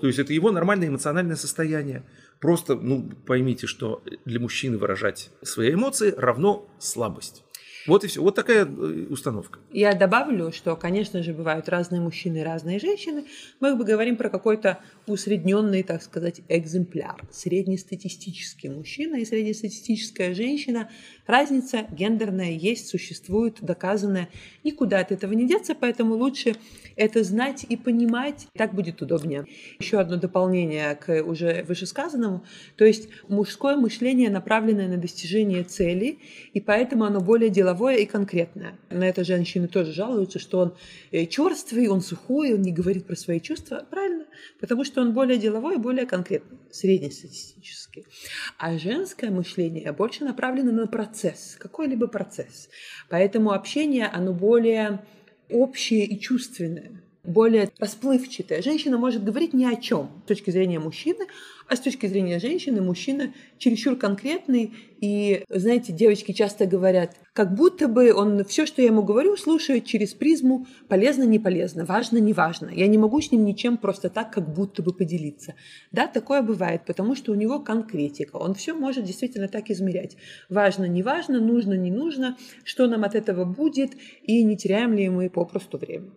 То 0.00 0.06
есть 0.06 0.18
это 0.18 0.32
его 0.32 0.52
нормальное 0.52 0.88
эмоциональное 0.88 1.36
состояние. 1.36 2.04
Просто, 2.40 2.76
ну, 2.76 3.10
поймите, 3.26 3.66
что 3.66 4.02
для 4.24 4.38
мужчины 4.38 4.78
выражать 4.78 5.30
свои 5.42 5.74
эмоции 5.74 6.12
равно 6.16 6.68
слабость. 6.78 7.44
Вот 7.88 8.04
и 8.04 8.06
все. 8.06 8.22
Вот 8.22 8.34
такая 8.34 8.66
э, 8.66 9.06
установка. 9.08 9.58
Я 9.72 9.94
добавлю, 9.94 10.52
что, 10.52 10.76
конечно 10.76 11.22
же, 11.22 11.32
бывают 11.32 11.68
разные 11.70 12.02
мужчины 12.02 12.38
и 12.38 12.42
разные 12.42 12.78
женщины. 12.78 13.24
Мы 13.60 13.74
бы 13.76 13.84
говорим 13.84 14.16
про 14.16 14.28
какой-то 14.28 14.78
усредненный, 15.06 15.82
так 15.82 16.02
сказать, 16.02 16.42
экземпляр. 16.48 17.26
Среднестатистический 17.30 18.68
мужчина 18.68 19.16
и 19.16 19.24
среднестатистическая 19.24 20.34
женщина. 20.34 20.90
Разница 21.26 21.86
гендерная 21.90 22.50
есть, 22.50 22.88
существует, 22.88 23.56
доказанная. 23.62 24.28
Никуда 24.64 25.00
от 25.00 25.10
этого 25.10 25.32
не 25.32 25.48
деться, 25.48 25.74
поэтому 25.74 26.14
лучше 26.14 26.56
это 26.96 27.24
знать 27.24 27.64
и 27.66 27.76
понимать. 27.76 28.48
Так 28.54 28.74
будет 28.74 29.00
удобнее. 29.00 29.46
Еще 29.78 29.98
одно 29.98 30.16
дополнение 30.16 30.94
к 30.94 31.22
уже 31.22 31.64
вышесказанному. 31.66 32.44
То 32.76 32.84
есть 32.84 33.08
мужское 33.28 33.76
мышление 33.76 34.28
направленное 34.28 34.88
на 34.88 34.98
достижение 34.98 35.64
цели, 35.64 36.18
и 36.52 36.60
поэтому 36.60 37.04
оно 37.04 37.20
более 37.20 37.48
деловое 37.48 37.77
деловое 37.78 37.96
и 37.96 38.06
конкретное. 38.06 38.74
На 38.90 39.04
это 39.04 39.24
женщины 39.24 39.68
тоже 39.68 39.92
жалуются, 39.92 40.38
что 40.38 40.58
он 40.58 40.74
э, 41.12 41.26
черствый, 41.26 41.88
он 41.88 42.00
сухой, 42.00 42.54
он 42.54 42.62
не 42.62 42.72
говорит 42.72 43.06
про 43.06 43.16
свои 43.16 43.40
чувства. 43.40 43.86
Правильно, 43.90 44.24
потому 44.60 44.84
что 44.84 45.00
он 45.00 45.12
более 45.12 45.38
деловой 45.38 45.76
и 45.76 45.78
более 45.78 46.06
конкретный, 46.06 46.58
среднестатистический. 46.70 48.06
А 48.58 48.78
женское 48.78 49.30
мышление 49.30 49.92
больше 49.92 50.24
направлено 50.24 50.72
на 50.72 50.86
процесс, 50.86 51.56
какой-либо 51.58 52.08
процесс. 52.08 52.68
Поэтому 53.08 53.52
общение, 53.52 54.06
оно 54.06 54.32
более 54.32 55.00
общее 55.48 56.04
и 56.04 56.18
чувственное 56.20 57.02
более 57.28 57.70
расплывчатая. 57.78 58.62
Женщина 58.62 58.96
может 58.96 59.22
говорить 59.22 59.52
ни 59.52 59.64
о 59.64 59.76
чем 59.76 60.10
с 60.24 60.28
точки 60.28 60.50
зрения 60.50 60.78
мужчины, 60.78 61.26
а 61.68 61.76
с 61.76 61.80
точки 61.80 62.06
зрения 62.06 62.38
женщины 62.38 62.80
мужчина 62.80 63.34
чересчур 63.58 63.96
конкретный. 63.96 64.72
И, 65.00 65.44
знаете, 65.50 65.92
девочки 65.92 66.32
часто 66.32 66.66
говорят, 66.66 67.16
как 67.38 67.54
будто 67.54 67.86
бы 67.86 68.12
он 68.12 68.44
все, 68.44 68.66
что 68.66 68.82
я 68.82 68.88
ему 68.88 69.04
говорю, 69.04 69.36
слушает 69.36 69.84
через 69.84 70.12
призму 70.12 70.66
полезно, 70.88 71.22
не 71.22 71.38
полезно, 71.38 71.84
важно, 71.84 72.18
не 72.18 72.32
важно. 72.32 72.68
Я 72.68 72.88
не 72.88 72.98
могу 72.98 73.20
с 73.20 73.30
ним 73.30 73.44
ничем 73.44 73.76
просто 73.76 74.10
так, 74.10 74.32
как 74.32 74.52
будто 74.52 74.82
бы 74.82 74.92
поделиться. 74.92 75.54
Да, 75.92 76.08
такое 76.08 76.42
бывает, 76.42 76.80
потому 76.84 77.14
что 77.14 77.30
у 77.30 77.36
него 77.36 77.60
конкретика. 77.60 78.34
Он 78.34 78.54
все 78.54 78.74
может 78.74 79.04
действительно 79.04 79.46
так 79.46 79.70
измерять. 79.70 80.16
Важно, 80.48 80.86
не 80.88 81.04
важно, 81.04 81.38
нужно, 81.38 81.74
не 81.74 81.92
нужно, 81.92 82.36
что 82.64 82.88
нам 82.88 83.04
от 83.04 83.14
этого 83.14 83.44
будет, 83.44 83.92
и 84.24 84.42
не 84.42 84.56
теряем 84.56 84.94
ли 84.94 85.08
мы 85.08 85.30
попросту 85.30 85.78
время. 85.78 86.10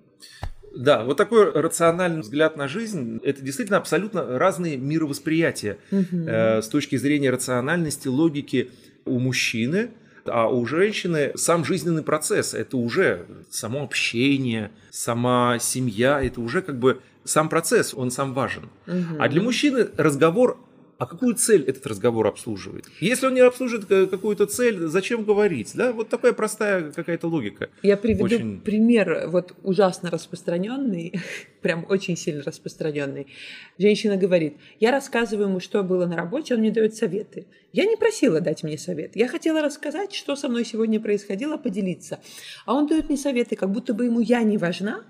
Да, 0.76 1.04
вот 1.04 1.18
такой 1.18 1.52
рациональный 1.52 2.22
взгляд 2.22 2.58
на 2.58 2.68
жизнь– 2.68 3.20
это 3.24 3.44
действительно 3.44 3.78
абсолютно 3.78 4.40
разные 4.40 4.76
мировосприятия 4.76 5.78
угу. 5.92 6.18
э, 6.26 6.64
с 6.64 6.68
точки 6.68 6.96
зрения 6.96 7.30
рациональности, 7.30 8.08
логики 8.08 8.72
у 9.06 9.20
мужчины, 9.20 9.92
а 10.26 10.48
у 10.48 10.66
женщины 10.66 11.32
сам 11.36 11.66
жизненный 11.66 12.04
процесс– 12.04 12.54
это 12.56 12.78
уже 12.78 13.26
само 13.50 13.84
общение, 13.84 14.72
сама 14.90 15.60
семья, 15.60 16.22
это 16.22 16.42
уже 16.42 16.62
как 16.62 16.80
бы 16.80 17.02
сам 17.24 17.50
процесс, 17.50 17.94
он 17.94 18.12
сам 18.12 18.34
важен. 18.34 18.70
Угу. 18.88 19.18
А 19.20 19.30
для 19.30 19.42
мужчины 19.42 19.88
разговор 19.98 20.58
а 21.02 21.08
какую 21.08 21.34
цель 21.34 21.64
этот 21.64 21.88
разговор 21.88 22.28
обслуживает? 22.28 22.86
Если 23.00 23.26
он 23.26 23.34
не 23.34 23.40
обслуживает 23.40 24.12
какую-то 24.12 24.46
цель, 24.46 24.82
зачем 24.86 25.24
говорить? 25.24 25.72
Да, 25.74 25.94
вот 25.94 26.10
такая 26.10 26.32
простая 26.32 26.92
какая-то 26.92 27.28
логика. 27.28 27.72
Я 27.82 27.98
приведу 27.98 28.26
очень... 28.26 28.62
пример, 28.62 29.28
вот 29.30 29.56
ужасно 29.64 30.12
распространенный, 30.12 31.20
прям 31.64 31.88
очень 31.90 32.16
сильно 32.16 32.44
распространенный. 32.44 33.26
Женщина 33.80 34.16
говорит, 34.16 34.58
я 34.80 34.92
рассказываю 34.92 35.48
ему, 35.48 35.60
что 35.60 35.82
было 35.82 36.06
на 36.06 36.16
работе, 36.16 36.54
он 36.54 36.60
мне 36.60 36.70
дает 36.70 36.94
советы. 36.94 37.48
Я 37.74 37.86
не 37.86 37.96
просила 37.96 38.40
дать 38.40 38.62
мне 38.62 38.78
совет. 38.78 39.16
Я 39.16 39.28
хотела 39.28 39.64
рассказать, 39.64 40.14
что 40.14 40.36
со 40.36 40.50
мной 40.50 40.66
сегодня 40.66 41.00
происходило, 41.00 41.58
поделиться. 41.58 42.20
А 42.68 42.76
он 42.76 42.86
дает 42.86 43.10
мне 43.10 43.18
советы, 43.18 43.56
как 43.56 43.72
будто 43.72 43.96
бы 43.96 44.06
ему 44.06 44.20
я 44.20 44.44
не 44.44 44.60
важна, 44.60 45.04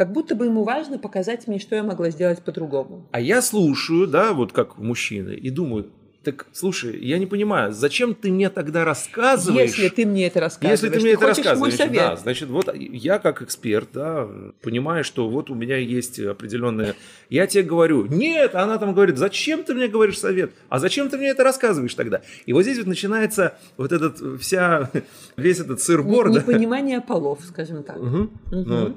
как 0.00 0.12
будто 0.12 0.34
бы 0.34 0.46
ему 0.46 0.64
важно 0.64 0.98
показать 0.98 1.46
мне, 1.46 1.58
что 1.58 1.76
я 1.76 1.82
могла 1.82 2.08
сделать 2.08 2.42
по-другому. 2.42 3.06
А 3.12 3.20
я 3.20 3.42
слушаю, 3.42 4.06
да, 4.06 4.32
вот 4.32 4.50
как 4.50 4.78
мужчина, 4.78 5.28
и 5.28 5.50
думаю, 5.50 5.90
так, 6.22 6.46
слушай, 6.52 6.98
я 7.04 7.18
не 7.18 7.26
понимаю, 7.26 7.74
зачем 7.74 8.14
ты 8.14 8.32
мне 8.32 8.48
тогда 8.48 8.86
рассказываешь? 8.86 9.72
Если 9.74 9.90
ты 9.90 10.06
мне 10.06 10.26
это 10.28 10.40
рассказываешь, 10.40 10.80
если 10.80 10.88
ты 10.88 11.00
мне 11.00 11.10
ты 11.10 11.16
это 11.18 11.26
рассказываешь, 11.26 11.58
мой 11.58 11.72
совет. 11.72 12.02
да, 12.02 12.16
значит, 12.16 12.48
вот 12.48 12.74
я 12.74 13.18
как 13.18 13.42
эксперт, 13.42 13.90
да, 13.92 14.26
понимаю, 14.62 15.04
что 15.04 15.28
вот 15.28 15.50
у 15.50 15.54
меня 15.54 15.76
есть 15.76 16.18
определенное. 16.18 16.94
Я 17.28 17.46
тебе 17.46 17.62
говорю, 17.62 18.06
нет, 18.06 18.54
она 18.54 18.78
там 18.78 18.94
говорит, 18.94 19.18
зачем 19.18 19.64
ты 19.64 19.74
мне 19.74 19.86
говоришь 19.86 20.18
совет? 20.18 20.52
А 20.70 20.78
зачем 20.78 21.10
ты 21.10 21.18
мне 21.18 21.28
это 21.28 21.44
рассказываешь 21.44 21.94
тогда? 21.94 22.22
И 22.46 22.54
вот 22.54 22.62
здесь 22.62 22.78
вот 22.78 22.86
начинается 22.86 23.58
вот 23.76 23.92
этот 23.92 24.40
вся 24.40 24.90
весь 25.36 25.60
этот 25.60 25.82
сыр-бор, 25.82 26.30
не, 26.30 26.36
да? 26.36 26.40
Непонимание 26.40 27.02
полов, 27.02 27.40
скажем 27.46 27.82
так. 27.82 27.98
Угу. 27.98 28.16
Угу. 28.16 28.30
Ну, 28.50 28.96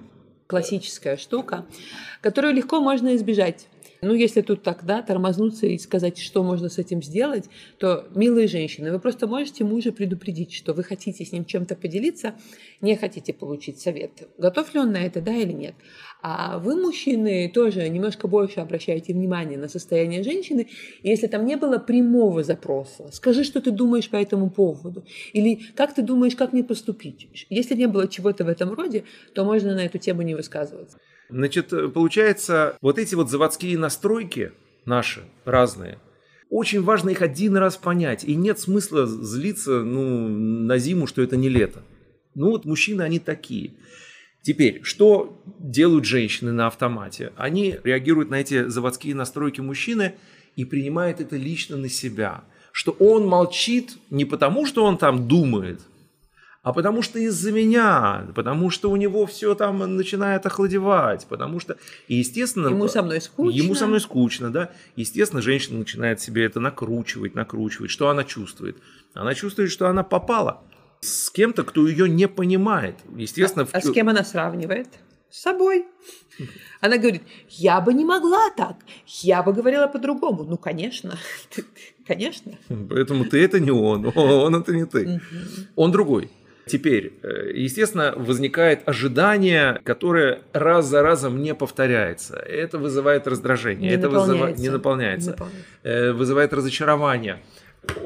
классическая 0.53 1.17
штука, 1.17 1.65
которую 2.21 2.53
легко 2.53 2.79
можно 2.79 3.15
избежать. 3.15 3.65
Ну, 4.03 4.13
если 4.13 4.41
тут 4.41 4.63
так, 4.63 4.85
да, 4.85 5.01
тормознуться 5.01 5.65
и 5.65 5.77
сказать, 5.77 6.17
что 6.17 6.43
можно 6.43 6.67
с 6.67 6.77
этим 6.77 7.01
сделать, 7.01 7.45
то, 7.77 8.05
милые 8.13 8.47
женщины, 8.47 8.91
вы 8.91 8.99
просто 8.99 9.27
можете 9.27 9.63
мужа 9.63 9.93
предупредить, 9.93 10.53
что 10.53 10.73
вы 10.73 10.83
хотите 10.83 11.23
с 11.23 11.31
ним 11.31 11.45
чем-то 11.45 11.75
поделиться, 11.75 12.35
не 12.81 12.97
хотите 12.97 13.33
получить 13.33 13.79
совет. 13.79 14.27
Готов 14.37 14.73
ли 14.73 14.81
он 14.81 14.91
на 14.91 14.97
это, 14.97 15.21
да 15.21 15.33
или 15.33 15.53
нет? 15.53 15.75
А 16.21 16.59
вы, 16.59 16.75
мужчины, 16.75 17.49
тоже 17.53 17.87
немножко 17.87 18.27
больше 18.27 18.59
обращаете 18.59 19.13
внимание 19.13 19.57
на 19.57 19.69
состояние 19.69 20.23
женщины, 20.23 20.67
если 21.01 21.27
там 21.27 21.45
не 21.45 21.55
было 21.55 21.77
прямого 21.77 22.43
запроса. 22.43 23.09
Скажи, 23.11 23.45
что 23.45 23.61
ты 23.61 23.71
думаешь 23.71 24.09
по 24.09 24.17
этому 24.17 24.49
поводу. 24.49 25.05
Или 25.31 25.61
как 25.75 25.93
ты 25.93 26.01
думаешь, 26.01 26.35
как 26.35 26.51
мне 26.51 26.63
поступить. 26.63 27.29
Если 27.49 27.75
не 27.75 27.87
было 27.87 28.09
чего-то 28.09 28.43
в 28.43 28.49
этом 28.49 28.73
роде, 28.73 29.05
то 29.33 29.45
можно 29.45 29.75
на 29.75 29.85
эту 29.85 29.97
тему 29.97 30.23
не 30.23 30.35
высказываться. 30.35 30.97
Значит, 31.29 31.73
получается, 31.93 32.77
вот 32.81 32.99
эти 32.99 33.15
вот 33.15 33.29
заводские 33.29 33.77
настройки 33.77 34.51
наши, 34.85 35.23
разные, 35.45 35.99
очень 36.49 36.83
важно 36.83 37.09
их 37.09 37.23
один 37.23 37.57
раз 37.57 37.77
понять. 37.77 38.23
И 38.23 38.35
нет 38.35 38.59
смысла 38.59 39.07
злиться 39.07 39.81
ну, 39.83 40.27
на 40.27 40.77
зиму, 40.77 41.07
что 41.07 41.23
это 41.23 41.35
не 41.35 41.49
лето. 41.49 41.81
Ну 42.35 42.51
вот 42.51 42.65
мужчины, 42.65 43.01
они 43.01 43.17
такие. 43.19 43.71
Теперь, 44.43 44.83
что 44.83 45.41
делают 45.57 46.05
женщины 46.05 46.51
на 46.51 46.67
автомате? 46.67 47.31
Они 47.37 47.79
реагируют 47.83 48.29
на 48.29 48.35
эти 48.35 48.67
заводские 48.67 49.15
настройки 49.15 49.61
мужчины 49.61 50.13
и 50.55 50.65
принимают 50.65 51.21
это 51.21 51.37
лично 51.37 51.77
на 51.77 51.89
себя. 51.89 52.43
Что 52.71 52.91
он 52.99 53.25
молчит 53.25 53.97
не 54.09 54.25
потому, 54.25 54.65
что 54.65 54.83
он 54.83 54.97
там 54.97 55.27
думает, 55.27 55.79
а 56.63 56.71
потому 56.71 57.01
что 57.01 57.19
из-за 57.19 57.51
меня, 57.51 58.25
потому 58.33 58.69
что 58.69 58.89
у 58.89 58.95
него 58.95 59.25
все 59.25 59.53
там 59.53 59.79
начинает 59.97 60.45
охладевать, 60.45 61.27
потому 61.27 61.59
что, 61.59 61.77
и 62.07 62.15
естественно... 62.15 62.69
Ему 62.69 62.87
со 62.87 63.03
мной 63.03 63.19
скучно. 63.19 63.57
Ему 63.57 63.75
со 63.75 63.85
мной 63.85 63.99
скучно, 63.99 64.49
да. 64.49 64.71
Естественно, 64.95 65.41
женщина 65.41 65.79
начинает 65.79 66.21
себе 66.21 66.45
это 66.45 66.61
накручивать, 66.61 67.35
накручивать. 67.35 67.91
Что 67.91 68.09
она 68.09 68.23
чувствует? 68.23 68.77
Она 69.13 69.35
чувствует, 69.35 69.71
что 69.71 69.89
она 69.89 70.03
попала 70.03 70.63
с 71.01 71.29
кем-то, 71.29 71.63
кто 71.63 71.85
ее 71.85 72.07
не 72.07 72.29
понимает. 72.29 72.95
Естественно... 73.13 73.63
А, 73.63 73.65
в... 73.65 73.75
а 73.75 73.81
с 73.81 73.91
кем 73.91 74.07
она 74.07 74.23
сравнивает? 74.23 74.87
С 75.29 75.41
собой. 75.41 75.85
Она 76.79 76.97
говорит, 76.97 77.23
я 77.49 77.81
бы 77.81 77.93
не 77.93 78.05
могла 78.05 78.51
так, 78.55 78.77
я 79.07 79.43
бы 79.43 79.51
говорила 79.51 79.87
по-другому. 79.87 80.45
Ну, 80.45 80.57
конечно, 80.57 81.17
конечно. 82.07 82.53
Поэтому 82.69 83.25
ты 83.25 83.43
это 83.43 83.59
не 83.59 83.71
он, 83.71 84.13
он 84.15 84.55
это 84.55 84.73
не 84.73 84.85
ты. 84.85 85.19
Он 85.75 85.91
другой. 85.91 86.31
Теперь, 86.65 87.13
э, 87.23 87.51
естественно, 87.55 88.13
возникает 88.15 88.87
ожидание, 88.87 89.81
которое 89.83 90.41
раз 90.53 90.85
за 90.85 91.01
разом 91.01 91.41
не 91.41 91.53
повторяется. 91.53 92.35
Это 92.37 92.77
вызывает 92.77 93.27
раздражение, 93.27 93.89
не 93.89 93.95
это 93.95 94.09
вызывает, 94.09 94.57
не 94.57 94.69
наполняется, 94.69 95.31
не 95.31 95.31
наполняется. 95.31 95.67
Э, 95.83 96.11
вызывает 96.13 96.53
разочарование. 96.53 97.41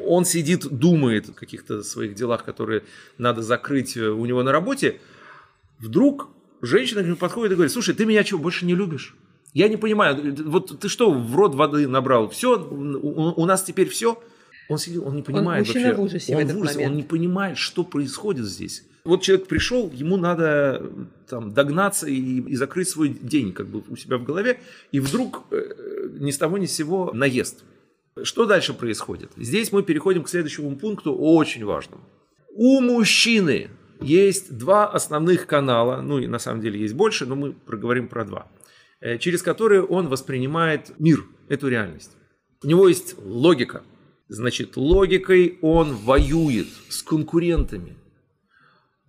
Он 0.06 0.26
сидит, 0.26 0.66
думает 0.66 1.30
о 1.30 1.34
каких-то 1.34 1.84
своих 1.84 2.16
делах, 2.16 2.44
которые 2.44 2.84
надо 3.20 3.44
закрыть 3.44 3.96
э, 3.96 4.08
у 4.08 4.26
него 4.26 4.42
на 4.42 4.52
работе. 4.52 5.00
Вдруг 5.78 6.30
женщина 6.64 7.04
к 7.04 7.06
нему 7.06 7.16
подходит 7.16 7.52
и 7.52 7.56
говорит, 7.56 7.72
слушай, 7.72 7.94
ты 7.94 8.06
меня 8.06 8.24
что, 8.24 8.40
больше 8.40 8.66
не 8.66 8.74
любишь? 8.74 9.16
Я 9.54 9.70
не 9.70 9.78
понимаю, 9.78 10.36
вот 10.46 10.80
ты 10.80 10.90
что, 10.90 11.12
в 11.12 11.36
рот 11.36 11.54
воды 11.54 11.88
набрал? 11.88 12.30
Все, 12.30 12.60
у, 12.60 13.42
у 13.42 13.46
нас 13.46 13.64
теперь 13.64 13.90
все? 13.90 14.22
Он 14.70 14.78
сидит, 14.78 15.02
он 15.02 15.16
не 15.16 15.22
понимает 15.22 15.68
он, 15.68 15.74
вообще. 15.74 15.94
В 15.94 16.02
ужасе 16.02 16.36
он 16.36 16.42
в, 16.42 16.46
этот 16.46 16.58
ужасе, 16.58 16.76
момент. 16.76 16.92
он 16.92 16.98
не 16.98 17.04
понимает, 17.04 17.58
что 17.58 17.84
происходит 17.84 18.46
здесь. 18.46 18.84
Вот 19.04 19.22
человек 19.22 19.48
пришел, 19.48 19.90
ему 19.94 20.18
надо 20.18 20.92
там 21.30 21.54
догнаться 21.54 22.08
и, 22.08 22.42
и 22.42 22.56
закрыть 22.56 22.90
свой 22.90 23.10
день 23.10 23.54
как 23.54 23.68
бы 23.68 23.82
у 23.88 23.96
себя 23.96 24.18
в 24.18 24.26
голове, 24.26 24.60
и 24.92 25.00
вдруг 25.00 25.46
э, 25.52 26.10
ни 26.20 26.32
с 26.32 26.38
того 26.38 26.58
ни 26.58 26.66
с 26.66 26.74
сего 26.74 27.12
наезд. 27.14 27.64
Что 28.24 28.46
дальше 28.46 28.74
происходит? 28.74 29.32
Здесь 29.38 29.72
мы 29.72 29.84
переходим 29.84 30.24
к 30.24 30.30
следующему 30.30 30.76
пункту, 30.76 31.16
очень 31.16 31.64
важному. 31.64 32.04
У 32.54 32.82
мужчины 32.82 33.70
есть 34.02 34.58
два 34.58 34.88
основных 34.88 35.46
канала, 35.48 36.02
ну 36.02 36.20
и 36.20 36.28
на 36.28 36.40
самом 36.40 36.62
деле 36.62 36.80
есть 36.80 36.94
больше, 36.94 37.26
но 37.26 37.36
мы 37.36 37.54
проговорим 37.54 38.08
про 38.08 38.26
два, 38.26 38.48
э, 39.00 39.18
через 39.20 39.42
которые 39.42 39.84
он 39.84 40.08
воспринимает 40.08 40.92
мир, 41.00 41.24
эту 41.50 41.70
реальность. 41.70 42.12
У 42.64 42.68
него 42.68 42.88
есть 42.88 43.16
логика. 43.24 43.84
Значит, 44.30 44.76
логикой 44.76 45.58
он 45.62 45.96
воюет 45.96 46.68
с 46.90 47.02
конкурентами. 47.02 47.96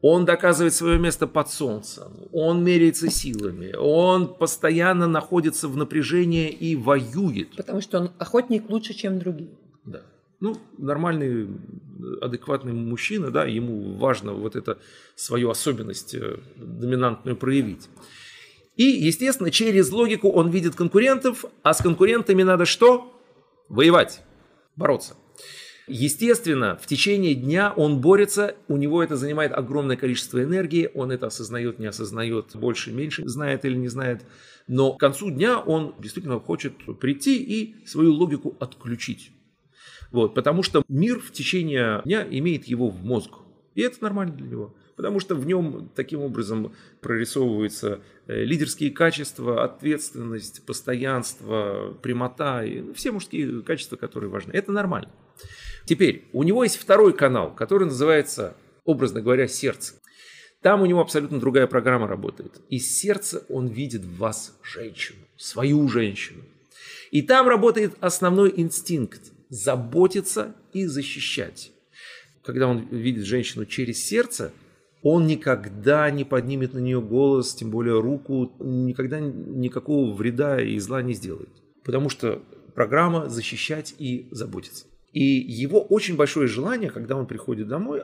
Он 0.00 0.24
доказывает 0.24 0.74
свое 0.74 0.96
место 0.96 1.26
под 1.26 1.50
солнцем, 1.50 2.28
он 2.30 2.62
меряется 2.62 3.10
силами, 3.10 3.74
он 3.76 4.32
постоянно 4.32 5.08
находится 5.08 5.66
в 5.66 5.76
напряжении 5.76 6.50
и 6.50 6.76
воюет. 6.76 7.56
Потому 7.56 7.80
что 7.80 7.98
он 7.98 8.10
охотник 8.18 8.70
лучше, 8.70 8.94
чем 8.94 9.18
другие. 9.18 9.50
Да. 9.84 10.02
Ну, 10.38 10.56
нормальный, 10.78 11.48
адекватный 12.20 12.72
мужчина, 12.72 13.32
да, 13.32 13.44
ему 13.44 13.96
важно 13.96 14.34
вот 14.34 14.54
это 14.54 14.78
свою 15.16 15.50
особенность 15.50 16.14
э, 16.14 16.38
доминантную 16.54 17.36
проявить. 17.36 17.88
И, 18.76 18.84
естественно, 18.84 19.50
через 19.50 19.90
логику 19.90 20.30
он 20.30 20.50
видит 20.50 20.76
конкурентов, 20.76 21.44
а 21.64 21.74
с 21.74 21.82
конкурентами 21.82 22.44
надо 22.44 22.66
что? 22.66 23.12
Воевать, 23.68 24.22
бороться. 24.78 25.16
Естественно, 25.88 26.78
в 26.80 26.86
течение 26.86 27.34
дня 27.34 27.72
он 27.74 28.00
борется, 28.00 28.56
у 28.68 28.76
него 28.76 29.02
это 29.02 29.16
занимает 29.16 29.52
огромное 29.52 29.96
количество 29.96 30.42
энергии, 30.42 30.90
он 30.94 31.10
это 31.10 31.26
осознает, 31.26 31.78
не 31.78 31.86
осознает, 31.86 32.54
больше, 32.54 32.92
меньше 32.92 33.26
знает 33.26 33.64
или 33.64 33.74
не 33.74 33.88
знает. 33.88 34.22
Но 34.66 34.92
к 34.92 35.00
концу 35.00 35.30
дня 35.30 35.58
он 35.58 35.94
действительно 35.98 36.38
хочет 36.40 36.74
прийти 37.00 37.42
и 37.42 37.86
свою 37.86 38.12
логику 38.12 38.54
отключить. 38.60 39.32
Вот, 40.10 40.34
потому 40.34 40.62
что 40.62 40.82
мир 40.88 41.20
в 41.20 41.32
течение 41.32 42.02
дня 42.04 42.26
имеет 42.30 42.66
его 42.66 42.88
в 42.88 43.02
мозг. 43.02 43.30
И 43.74 43.80
это 43.80 43.96
нормально 44.02 44.34
для 44.34 44.46
него. 44.46 44.74
Потому 44.98 45.20
что 45.20 45.36
в 45.36 45.46
нем 45.46 45.88
таким 45.94 46.22
образом 46.22 46.74
прорисовываются 47.00 48.00
э, 48.26 48.42
лидерские 48.42 48.90
качества, 48.90 49.62
ответственность, 49.62 50.66
постоянство, 50.66 51.96
прямота 52.02 52.64
и 52.64 52.92
все 52.94 53.12
мужские 53.12 53.62
качества, 53.62 53.94
которые 53.94 54.28
важны. 54.28 54.50
Это 54.50 54.72
нормально. 54.72 55.12
Теперь, 55.84 56.24
у 56.32 56.42
него 56.42 56.64
есть 56.64 56.78
второй 56.78 57.12
канал, 57.12 57.54
который 57.54 57.84
называется, 57.84 58.56
образно 58.84 59.20
говоря, 59.20 59.46
сердце. 59.46 59.94
Там 60.62 60.82
у 60.82 60.86
него 60.86 61.00
абсолютно 61.00 61.38
другая 61.38 61.68
программа 61.68 62.08
работает. 62.08 62.60
Из 62.68 62.90
сердца 62.90 63.44
он 63.48 63.68
видит 63.68 64.02
в 64.02 64.16
вас 64.16 64.58
женщину, 64.64 65.20
свою 65.36 65.86
женщину. 65.88 66.42
И 67.12 67.22
там 67.22 67.46
работает 67.46 67.94
основной 68.00 68.52
инстинкт– 68.56 69.30
заботиться 69.48 70.56
и 70.72 70.86
защищать. 70.86 71.70
Когда 72.42 72.66
он 72.66 72.88
видит 72.88 73.26
женщину 73.26 73.64
через 73.64 74.04
сердце, 74.04 74.52
он 75.02 75.26
никогда 75.26 76.10
не 76.10 76.24
поднимет 76.24 76.74
на 76.74 76.78
нее 76.78 77.00
голос, 77.00 77.54
тем 77.54 77.70
более 77.70 78.00
руку, 78.00 78.52
никогда 78.58 79.20
никакого 79.20 80.12
вреда 80.12 80.60
и 80.60 80.78
зла 80.78 81.02
не 81.02 81.14
сделает. 81.14 81.50
Потому 81.84 82.08
что 82.08 82.42
программа 82.74 83.28
защищать 83.28 83.94
и 83.98 84.28
заботиться. 84.30 84.86
И 85.12 85.22
его 85.22 85.80
очень 85.80 86.16
большое 86.16 86.48
желание, 86.48 86.90
когда 86.90 87.16
он 87.16 87.26
приходит 87.26 87.68
домой, 87.68 88.02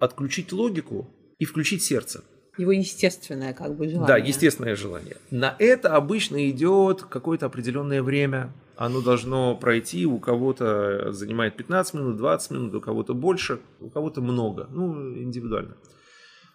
отключить 0.00 0.52
логику 0.52 1.08
и 1.38 1.44
включить 1.44 1.82
сердце. 1.82 2.24
Его 2.58 2.72
естественное 2.72 3.54
как 3.54 3.76
бы 3.76 3.88
желание. 3.88 4.06
Да, 4.06 4.16
естественное 4.16 4.76
желание. 4.76 5.16
На 5.30 5.56
это 5.58 5.96
обычно 5.96 6.50
идет 6.50 7.02
какое-то 7.02 7.46
определенное 7.46 8.02
время. 8.02 8.52
Оно 8.76 9.00
должно 9.00 9.56
пройти, 9.56 10.06
у 10.06 10.18
кого-то 10.18 11.12
занимает 11.12 11.56
15 11.56 11.94
минут, 11.94 12.16
20 12.16 12.50
минут, 12.50 12.74
у 12.74 12.80
кого-то 12.80 13.14
больше, 13.14 13.60
у 13.80 13.88
кого-то 13.88 14.20
много. 14.20 14.68
Ну, 14.70 15.16
индивидуально. 15.16 15.76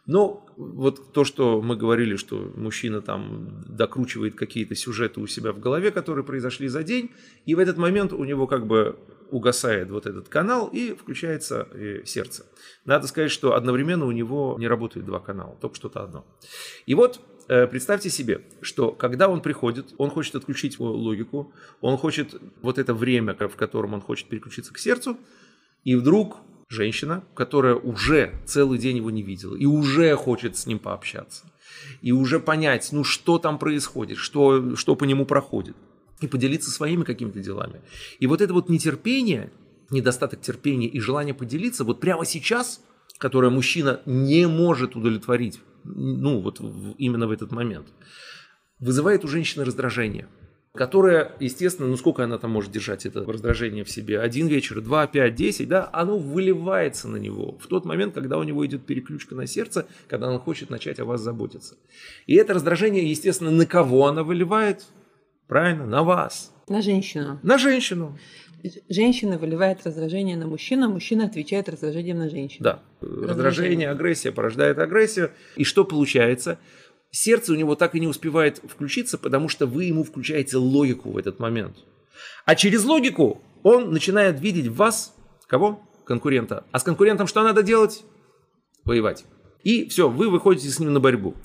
Но 0.08 0.46
вот 0.56 1.12
то, 1.12 1.26
что 1.26 1.62
мы 1.62 1.76
говорили, 1.76 2.16
что 2.16 2.52
мужчина 2.56 3.02
там 3.02 3.64
докручивает 3.68 4.36
какие-то 4.36 4.74
сюжеты 4.74 5.20
у 5.20 5.28
себя 5.28 5.52
в 5.52 5.60
голове, 5.60 5.92
которые 5.92 6.24
произошли 6.24 6.70
за 6.70 6.84
день, 6.84 7.12
и 7.46 7.56
в 7.56 7.60
этот 7.60 7.78
момент 7.78 8.14
у 8.14 8.24
него 8.24 8.48
как 8.48 8.66
бы 8.66 8.98
угасает 9.30 9.92
вот 9.92 10.06
этот 10.06 10.30
канал 10.30 10.70
и 10.72 10.94
включается 10.94 11.68
э, 11.74 12.04
сердце. 12.06 12.46
Надо 12.86 13.08
сказать, 13.08 13.32
что 13.32 13.56
одновременно 13.56 14.06
у 14.06 14.12
него 14.12 14.56
не 14.58 14.68
работает 14.70 15.06
два 15.06 15.20
канала, 15.20 15.58
только 15.60 15.76
что-то 15.76 16.02
одно. 16.02 16.26
И 16.86 16.96
вот 16.96 17.20
э, 17.50 17.68
представьте 17.68 18.10
себе, 18.10 18.42
что 18.62 18.92
когда 18.92 19.28
он 19.28 19.42
приходит, 19.42 19.94
он 19.98 20.10
хочет 20.10 20.36
отключить 20.36 20.80
логику, 20.80 21.54
он 21.82 21.98
хочет 21.98 22.42
вот 22.62 22.78
это 22.78 22.94
время, 22.94 23.34
в 23.34 23.56
котором 23.58 23.94
он 23.94 24.00
хочет 24.00 24.30
переключиться 24.30 24.74
к 24.74 24.78
сердцу, 24.78 25.18
и 25.84 25.96
вдруг 25.96 26.38
женщина, 26.70 27.24
которая 27.34 27.76
уже 27.76 28.34
целый 28.46 28.78
день 28.78 28.98
его 28.98 29.10
не 29.10 29.24
видела 29.24 29.56
и 29.56 29.66
уже 29.66 30.16
хочет 30.16 30.58
с 30.58 30.66
ним 30.66 30.80
пообщаться, 30.80 31.46
и 32.02 32.12
уже 32.12 32.40
понять, 32.40 32.90
ну 32.92 33.04
что 33.04 33.40
там 33.40 33.58
происходит, 33.58 34.18
что, 34.18 34.76
что 34.76 34.96
по 34.96 35.06
нему 35.06 35.26
проходит, 35.26 35.76
и 36.20 36.28
поделиться 36.28 36.72
своими 36.72 37.04
какими-то 37.04 37.40
делами. 37.40 37.82
И 38.20 38.28
вот 38.28 38.42
это 38.42 38.54
вот 38.54 38.70
нетерпение, 38.70 39.52
недостаток 39.90 40.42
терпения 40.42 40.88
и 40.88 41.00
желание 41.00 41.34
поделиться, 41.34 41.84
вот 41.84 42.00
прямо 42.00 42.26
сейчас, 42.26 42.82
которое 43.18 43.50
мужчина 43.50 44.02
не 44.06 44.48
может 44.48 44.96
удовлетворить, 44.96 45.62
ну 45.84 46.42
вот 46.42 46.60
именно 46.98 47.28
в 47.28 47.32
этот 47.32 47.52
момент, 47.52 47.88
вызывает 48.80 49.24
у 49.26 49.28
женщины 49.28 49.64
раздражение– 49.64 50.28
которая, 50.74 51.32
естественно, 51.40 51.88
ну 51.88 51.98
сколько 51.98 52.24
она 52.24 52.38
там 52.38 52.52
может 52.52 52.72
держать 52.72 53.06
это 53.06 53.24
раздражение 53.24 53.84
в 53.84 53.90
себе? 53.90 54.20
Один 54.20 54.48
вечер, 54.48 54.82
два, 54.82 55.08
пять, 55.08 55.36
десять, 55.36 55.68
да, 55.68 55.90
оно 55.92 56.18
выливается 56.18 57.08
на 57.08 57.18
него 57.18 57.58
в 57.60 57.68
тот 57.68 57.86
момент, 57.86 58.14
когда 58.14 58.38
у 58.38 58.44
него 58.44 58.66
идет 58.66 58.86
переключка 58.86 59.36
на 59.36 59.48
сердце, 59.48 59.88
когда 60.08 60.30
он 60.30 60.40
хочет 60.40 60.70
начать 60.70 61.00
о 61.00 61.06
вас 61.06 61.22
заботиться. 61.22 61.76
И 62.26 62.36
это 62.36 62.54
раздражение, 62.54 63.10
естественно, 63.10 63.52
на 63.52 63.66
кого 63.66 64.08
она 64.08 64.24
выливает? 64.24 64.86
Правильно, 65.48 65.86
на 65.86 66.04
вас. 66.04 66.54
На 66.68 66.82
женщину. 66.82 67.40
На 67.44 67.58
женщину. 67.58 68.18
Женщина 68.90 69.38
выливает 69.38 69.86
раздражение 69.86 70.36
на 70.36 70.48
мужчину, 70.48 70.88
а 70.88 70.90
мужчина 70.90 71.26
отвечает 71.26 71.70
раздражением 71.70 72.18
на 72.18 72.30
женщину. 72.30 72.64
Да. 72.64 72.84
Раздражение, 73.02 73.36
раздражение 73.36 73.90
агрессия 73.90 74.32
порождает 74.32 74.80
агрессию. 74.80 75.32
И 75.56 75.64
что 75.64 75.86
получается? 75.86 76.60
Сердце 77.18 77.54
у 77.54 77.56
него 77.56 77.76
так 77.76 77.96
и 77.96 78.00
не 78.00 78.08
успевает 78.08 78.60
включиться, 78.60 79.18
потому 79.18 79.50
что 79.50 79.66
вы 79.66 79.86
ему 79.86 80.04
включаете 80.04 80.58
логику 80.58 81.12
в 81.12 81.18
этот 81.18 81.40
момент. 81.40 81.78
А 82.46 82.56
через 82.56 82.84
логику 82.86 83.42
он 83.64 83.92
начинает 83.92 84.40
видеть 84.40 84.68
в 84.68 84.76
вас 84.76 85.16
кого? 85.48 85.82
Конкурента. 86.06 86.66
А 86.72 86.80
с 86.80 86.84
конкурентом 86.84 87.28
что 87.28 87.44
надо 87.44 87.64
делать? 87.64 88.04
Воевать. 88.86 89.26
И 89.64 89.88
все, 89.90 90.10
вы 90.10 90.30
выходите 90.30 90.70
с 90.70 90.80
ним 90.80 90.94
на 90.94 91.00
борьбу. 91.00 91.36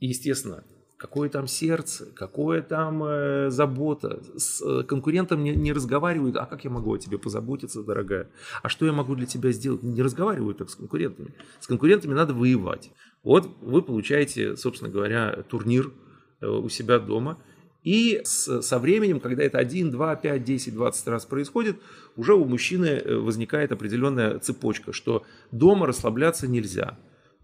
естественно, 0.00 0.64
какое 1.00 1.30
там 1.30 1.46
сердце, 1.46 2.12
какое 2.14 2.60
там 2.60 3.02
э, 3.02 3.50
забота. 3.50 4.20
С 4.36 4.60
э, 4.60 4.82
конкурентом 4.82 5.42
не, 5.42 5.56
не 5.56 5.72
разговаривают, 5.72 6.36
а 6.36 6.44
как 6.44 6.64
я 6.64 6.70
могу 6.70 6.92
о 6.92 6.98
тебе 6.98 7.18
позаботиться, 7.18 7.82
дорогая? 7.82 8.28
А 8.62 8.68
что 8.68 8.84
я 8.84 8.92
могу 8.92 9.14
для 9.14 9.24
тебя 9.24 9.50
сделать? 9.50 9.82
Не 9.82 10.02
разговаривают 10.02 10.58
так 10.58 10.68
с 10.68 10.74
конкурентами. 10.74 11.34
С 11.58 11.66
конкурентами 11.66 12.12
надо 12.12 12.34
воевать. 12.34 12.92
Вот 13.22 13.48
вы 13.62 13.80
получаете, 13.80 14.56
собственно 14.56 14.90
говоря, 14.90 15.42
турнир 15.48 15.90
э, 16.42 16.46
у 16.46 16.68
себя 16.68 16.98
дома. 16.98 17.38
И 17.82 18.20
с, 18.22 18.60
со 18.60 18.78
временем, 18.78 19.20
когда 19.20 19.42
это 19.42 19.56
1, 19.56 19.90
2, 19.90 20.16
5, 20.16 20.44
10, 20.44 20.74
20 20.74 21.08
раз 21.08 21.24
происходит, 21.24 21.78
уже 22.16 22.34
у 22.34 22.44
мужчины 22.44 22.86
э, 22.86 23.16
возникает 23.16 23.72
определенная 23.72 24.38
цепочка, 24.38 24.92
что 24.92 25.24
дома 25.50 25.86
расслабляться 25.86 26.46
нельзя. 26.46 26.98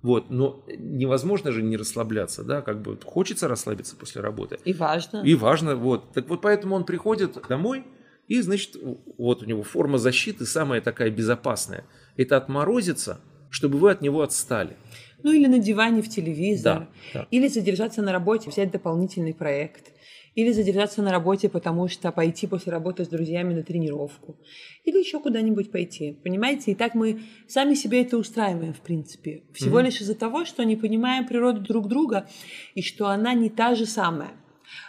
Вот, 0.07 0.31
но 0.31 0.62
невозможно 0.79 1.51
же 1.51 1.64
не 1.64 1.77
расслабляться, 1.77 2.45
да, 2.45 2.62
как 2.62 2.81
бы 2.81 2.97
хочется 3.05 3.49
расслабиться 3.49 3.97
после 3.97 4.21
работы. 4.21 4.57
И 4.64 4.73
важно. 4.73 5.23
И 5.25 5.35
важно, 5.35 5.75
вот. 5.75 6.12
Так 6.12 6.29
вот 6.29 6.42
поэтому 6.42 6.77
он 6.77 6.85
приходит 6.85 7.37
домой, 7.49 7.83
и, 8.29 8.40
значит, 8.40 8.77
вот 9.19 9.42
у 9.42 9.47
него 9.47 9.64
форма 9.64 9.99
защиты 9.99 10.47
самая 10.47 10.81
такая 10.81 11.11
безопасная. 11.11 11.87
Это 12.16 12.37
отморозиться, 12.37 13.19
чтобы 13.51 13.79
вы 13.79 13.90
от 13.90 14.01
него 14.01 14.23
отстали. 14.23 14.77
Ну 15.25 15.33
или 15.33 15.49
на 15.49 15.59
диване 15.59 16.03
в 16.03 16.09
телевизор. 16.09 16.87
Да, 17.12 17.21
да. 17.21 17.27
Или 17.33 17.49
задержаться 17.49 18.01
на 18.01 18.12
работе, 18.12 18.49
взять 18.49 18.71
дополнительный 18.71 19.35
проект. 19.35 19.90
Или 20.37 20.53
задержаться 20.53 21.03
на 21.03 21.11
работе, 21.11 21.49
потому 21.49 21.88
что 21.88 22.12
пойти 22.12 22.46
после 22.46 22.70
работы 22.70 23.05
с 23.05 23.09
друзьями 23.09 23.55
на 23.55 23.64
тренировку. 23.64 24.37
Или 24.85 24.99
еще 24.99 25.18
куда-нибудь 25.18 25.72
пойти. 25.72 26.16
Понимаете? 26.22 26.70
И 26.70 26.75
так 26.77 26.94
мы 26.94 27.22
сами 27.49 27.75
себе 27.75 28.03
это 28.03 28.18
устраиваем, 28.18 28.72
в 28.72 28.81
принципе. 28.81 29.42
Всего 29.53 29.81
mm-hmm. 29.81 29.85
лишь 29.85 30.01
из-за 30.01 30.14
того, 30.14 30.44
что 30.44 30.62
не 30.62 30.77
понимаем 30.77 31.27
природу 31.27 31.62
друг 31.62 31.88
друга 31.88 32.29
и 32.75 32.83
что 32.83 33.09
она 33.09 33.35
не 33.35 33.51
та 33.51 33.75
же 33.75 33.87
самая. 33.87 34.33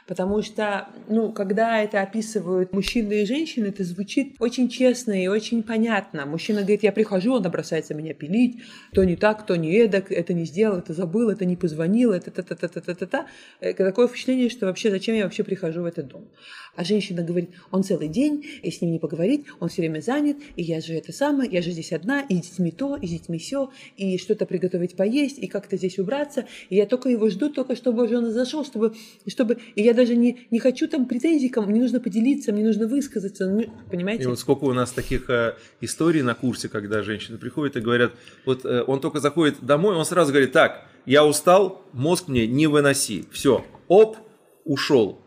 Потому 0.07 0.41
что, 0.41 0.87
ну, 1.09 1.31
когда 1.33 1.83
это 1.83 2.01
описывают 2.01 2.71
мужчины 2.71 3.23
и 3.23 3.25
женщины, 3.25 3.67
это 3.67 3.83
звучит 3.83 4.35
очень 4.39 4.69
честно 4.69 5.21
и 5.21 5.27
очень 5.27 5.63
понятно. 5.63 6.25
Мужчина 6.25 6.61
говорит, 6.61 6.83
я 6.83 6.93
прихожу, 6.93 7.33
он 7.33 7.43
бросается 7.43 7.93
меня 7.93 8.13
пилить, 8.13 8.61
то 8.93 9.03
не 9.03 9.17
так, 9.17 9.45
то 9.45 9.55
не 9.57 9.73
эдак, 9.73 10.11
это 10.11 10.33
не 10.33 10.45
сделал, 10.45 10.77
это 10.77 10.93
забыл, 10.93 11.29
это 11.29 11.43
не 11.45 11.57
позвонил, 11.57 12.13
это 12.13 12.31
та-та-та-та-та-та. 12.31 13.27
Такое 13.73 14.07
впечатление, 14.07 14.49
что 14.49 14.65
вообще 14.67 14.91
зачем 14.91 15.15
я 15.15 15.25
вообще 15.25 15.43
прихожу 15.43 15.81
в 15.81 15.85
этот 15.85 16.07
дом. 16.07 16.29
А 16.75 16.83
женщина 16.83 17.23
говорит, 17.23 17.49
он 17.71 17.83
целый 17.83 18.07
день, 18.07 18.45
и 18.61 18.71
с 18.71 18.81
ним 18.81 18.91
не 18.91 18.99
поговорить, 18.99 19.45
он 19.59 19.67
все 19.67 19.81
время 19.81 19.99
занят, 19.99 20.37
и 20.55 20.63
я 20.63 20.79
же 20.79 20.93
это 20.93 21.11
самое, 21.11 21.49
я 21.51 21.61
же 21.61 21.71
здесь 21.71 21.91
одна, 21.91 22.21
и 22.21 22.35
с 22.35 22.41
детьми 22.41 22.71
то, 22.71 22.95
и 22.95 23.07
с 23.07 23.09
детьми 23.09 23.39
все, 23.39 23.71
и 23.97 24.17
что-то 24.17 24.45
приготовить 24.45 24.95
поесть, 24.95 25.39
и 25.39 25.47
как-то 25.47 25.75
здесь 25.75 25.97
убраться, 25.99 26.45
и 26.69 26.75
я 26.75 26.85
только 26.85 27.09
его 27.09 27.29
жду, 27.29 27.49
только 27.49 27.75
чтобы 27.75 28.05
уже 28.05 28.17
он 28.17 28.31
зашел, 28.31 28.63
чтобы, 28.63 28.93
чтобы 29.27 29.57
и 29.75 29.81
я 29.81 29.93
даже 29.97 30.15
не, 30.15 30.47
не 30.51 30.59
хочу 30.59 30.87
там 30.87 31.05
претензий, 31.05 31.51
мне 31.57 31.81
нужно 31.81 31.99
поделиться, 31.99 32.53
мне 32.53 32.63
нужно 32.63 32.87
высказаться, 32.87 33.49
ну, 33.49 33.65
понимаете? 33.91 34.23
И 34.23 34.27
вот 34.27 34.39
сколько 34.39 34.63
у 34.63 34.73
нас 34.73 34.91
таких 34.91 35.29
э, 35.29 35.55
историй 35.81 36.21
на 36.21 36.35
курсе, 36.35 36.69
когда 36.69 37.03
женщины 37.03 37.37
приходят 37.37 37.75
и 37.75 37.81
говорят, 37.81 38.13
вот 38.45 38.63
э, 38.63 38.83
он 38.87 39.01
только 39.01 39.19
заходит 39.19 39.57
домой, 39.61 39.95
он 39.95 40.05
сразу 40.05 40.31
говорит, 40.31 40.53
так, 40.53 40.85
я 41.05 41.25
устал, 41.25 41.81
мозг 41.91 42.29
мне 42.29 42.47
не 42.47 42.67
выноси, 42.67 43.25
все, 43.31 43.65
оп, 43.87 44.17
ушел 44.63 45.19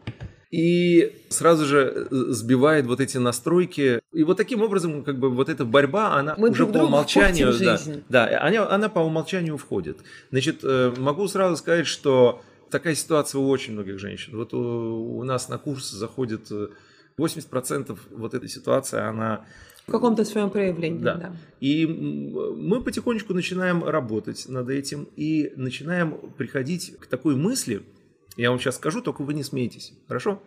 и 0.50 1.12
сразу 1.28 1.64
же 1.64 2.08
э, 2.10 2.14
сбивает 2.30 2.86
вот 2.86 3.00
эти 3.00 3.18
настройки. 3.18 4.00
И 4.12 4.24
вот 4.24 4.36
таким 4.36 4.62
образом, 4.62 5.04
как 5.04 5.18
бы 5.18 5.30
вот 5.30 5.48
эта 5.48 5.64
борьба, 5.64 6.16
она 6.16 6.34
Мы 6.36 6.50
уже 6.50 6.66
по 6.66 6.78
умолчанию, 6.78 7.52
да, 7.58 7.78
да, 8.08 8.40
она, 8.42 8.68
она 8.68 8.88
по 8.88 8.98
умолчанию 8.98 9.56
входит. 9.56 9.98
Значит, 10.30 10.60
э, 10.64 10.92
могу 10.98 11.28
сразу 11.28 11.56
сказать, 11.56 11.86
что 11.86 12.42
такая 12.70 12.94
ситуация 12.94 13.40
у 13.40 13.48
очень 13.48 13.74
многих 13.74 13.98
женщин. 13.98 14.36
Вот 14.36 14.54
у, 14.54 15.18
у 15.18 15.24
нас 15.24 15.48
на 15.48 15.58
курс 15.58 15.90
заходит 15.90 16.50
80% 17.18 17.92
э, 17.92 17.96
вот 18.10 18.34
этой 18.34 18.48
ситуации, 18.48 19.00
она 19.00 19.44
в 19.86 19.92
каком-то 19.92 20.24
своем 20.24 20.50
проявлении, 20.50 21.02
да. 21.02 21.14
да. 21.16 21.36
И 21.58 21.84
мы 21.84 22.80
потихонечку 22.80 23.34
начинаем 23.34 23.82
работать 23.82 24.48
над 24.48 24.68
этим 24.68 25.08
и 25.16 25.52
начинаем 25.56 26.32
приходить 26.38 26.96
к 27.00 27.06
такой 27.06 27.34
мысли, 27.34 27.82
я 28.36 28.50
вам 28.50 28.60
сейчас 28.60 28.76
скажу, 28.76 29.02
только 29.02 29.22
вы 29.22 29.34
не 29.34 29.42
смеетесь. 29.42 29.92
Хорошо? 30.06 30.40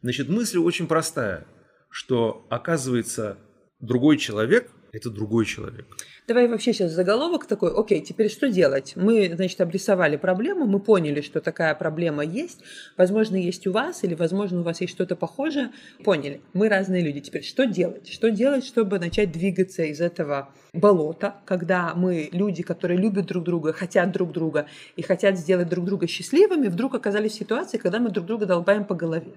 Значит, 0.00 0.30
мысль 0.30 0.56
очень 0.58 0.86
простая, 0.86 1.46
что 1.90 2.46
оказывается 2.48 3.36
другой 3.80 4.16
человек– 4.16 4.70
это 4.92 5.10
другой 5.10 5.44
человек. 5.44 5.86
Давай 6.30 6.46
вообще 6.46 6.72
сейчас 6.72 6.92
заголовок 6.92 7.46
такой, 7.46 7.72
окей, 7.76 8.00
теперь 8.02 8.30
что 8.30 8.48
делать? 8.48 8.92
Мы, 8.94 9.32
значит, 9.34 9.60
обрисовали 9.60 10.16
проблему, 10.16 10.64
мы 10.64 10.78
поняли, 10.78 11.22
что 11.22 11.40
такая 11.40 11.74
проблема 11.74 12.24
есть, 12.24 12.60
возможно, 12.96 13.34
есть 13.34 13.66
у 13.66 13.72
вас, 13.72 14.04
или, 14.04 14.14
возможно, 14.14 14.60
у 14.60 14.62
вас 14.62 14.80
есть 14.80 14.92
что-то 14.92 15.16
похожее, 15.16 15.72
поняли, 16.04 16.40
мы 16.52 16.68
разные 16.68 17.02
люди, 17.02 17.18
теперь 17.18 17.42
что 17.42 17.66
делать? 17.66 18.08
Что 18.08 18.30
делать, 18.30 18.64
чтобы 18.64 19.00
начать 19.00 19.32
двигаться 19.32 19.82
из 19.82 20.00
этого 20.00 20.54
болота, 20.72 21.34
когда 21.46 21.94
мы, 21.96 22.28
люди, 22.30 22.62
которые 22.62 23.00
любят 23.00 23.26
друг 23.26 23.42
друга, 23.42 23.72
хотят 23.72 24.12
друг 24.12 24.30
друга 24.30 24.66
и 24.94 25.02
хотят 25.02 25.36
сделать 25.36 25.68
друг 25.68 25.84
друга 25.84 26.06
счастливыми, 26.06 26.68
вдруг 26.68 26.94
оказались 26.94 27.32
в 27.32 27.38
ситуации, 27.40 27.76
когда 27.76 27.98
мы 27.98 28.10
друг 28.10 28.26
друга 28.26 28.46
долбаем 28.46 28.84
по 28.84 28.94
голове. 28.94 29.32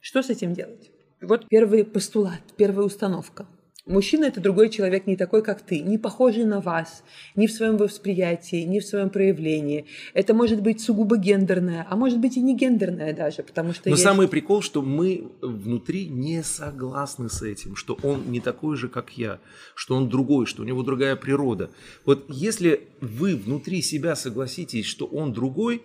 Что 0.00 0.22
с 0.22 0.28
этим 0.28 0.52
делать? 0.52 0.90
Вот 1.22 1.48
первый 1.48 1.82
постулат, 1.82 2.42
первая 2.58 2.84
установка– 2.84 3.46
Мужчина– 3.86 4.24
это 4.26 4.40
другой 4.40 4.70
человек, 4.70 5.06
не 5.06 5.14
такой, 5.14 5.42
как 5.42 5.60
ты, 5.60 5.80
не 5.80 5.98
похожий 5.98 6.44
на 6.44 6.62
вас, 6.62 7.04
ни 7.36 7.46
в 7.46 7.52
своем 7.52 7.76
восприятии, 7.76 8.62
ни 8.62 8.80
в 8.80 8.86
своем 8.86 9.10
проявлении. 9.10 9.84
Это 10.14 10.32
может 10.32 10.62
быть 10.62 10.80
сугубо 10.80 11.18
гендерное, 11.18 11.86
а 11.90 11.94
может 11.94 12.18
быть 12.18 12.38
и 12.38 12.40
не 12.40 12.56
гендерное 12.56 13.12
даже, 13.12 13.42
потому 13.42 13.74
что 13.74 13.90
Но 13.90 13.96
есть... 13.96 14.02
самый 14.02 14.26
прикол, 14.26 14.62
что 14.62 14.80
мы 14.80 15.30
внутри 15.42 16.08
не 16.08 16.42
согласны 16.42 17.28
с 17.28 17.42
этим, 17.42 17.76
что 17.76 17.98
он 18.02 18.30
не 18.30 18.40
такой 18.40 18.78
же, 18.78 18.88
как 18.88 19.18
я, 19.18 19.38
что 19.74 19.96
он 19.96 20.08
другой, 20.08 20.46
что 20.46 20.62
у 20.62 20.64
него 20.64 20.82
другая 20.82 21.14
природа. 21.14 21.68
Вот 22.06 22.24
если 22.28 22.88
вы 23.02 23.36
внутри 23.36 23.82
себя 23.82 24.16
согласитесь, 24.16 24.86
что 24.86 25.04
он 25.04 25.34
другой, 25.34 25.82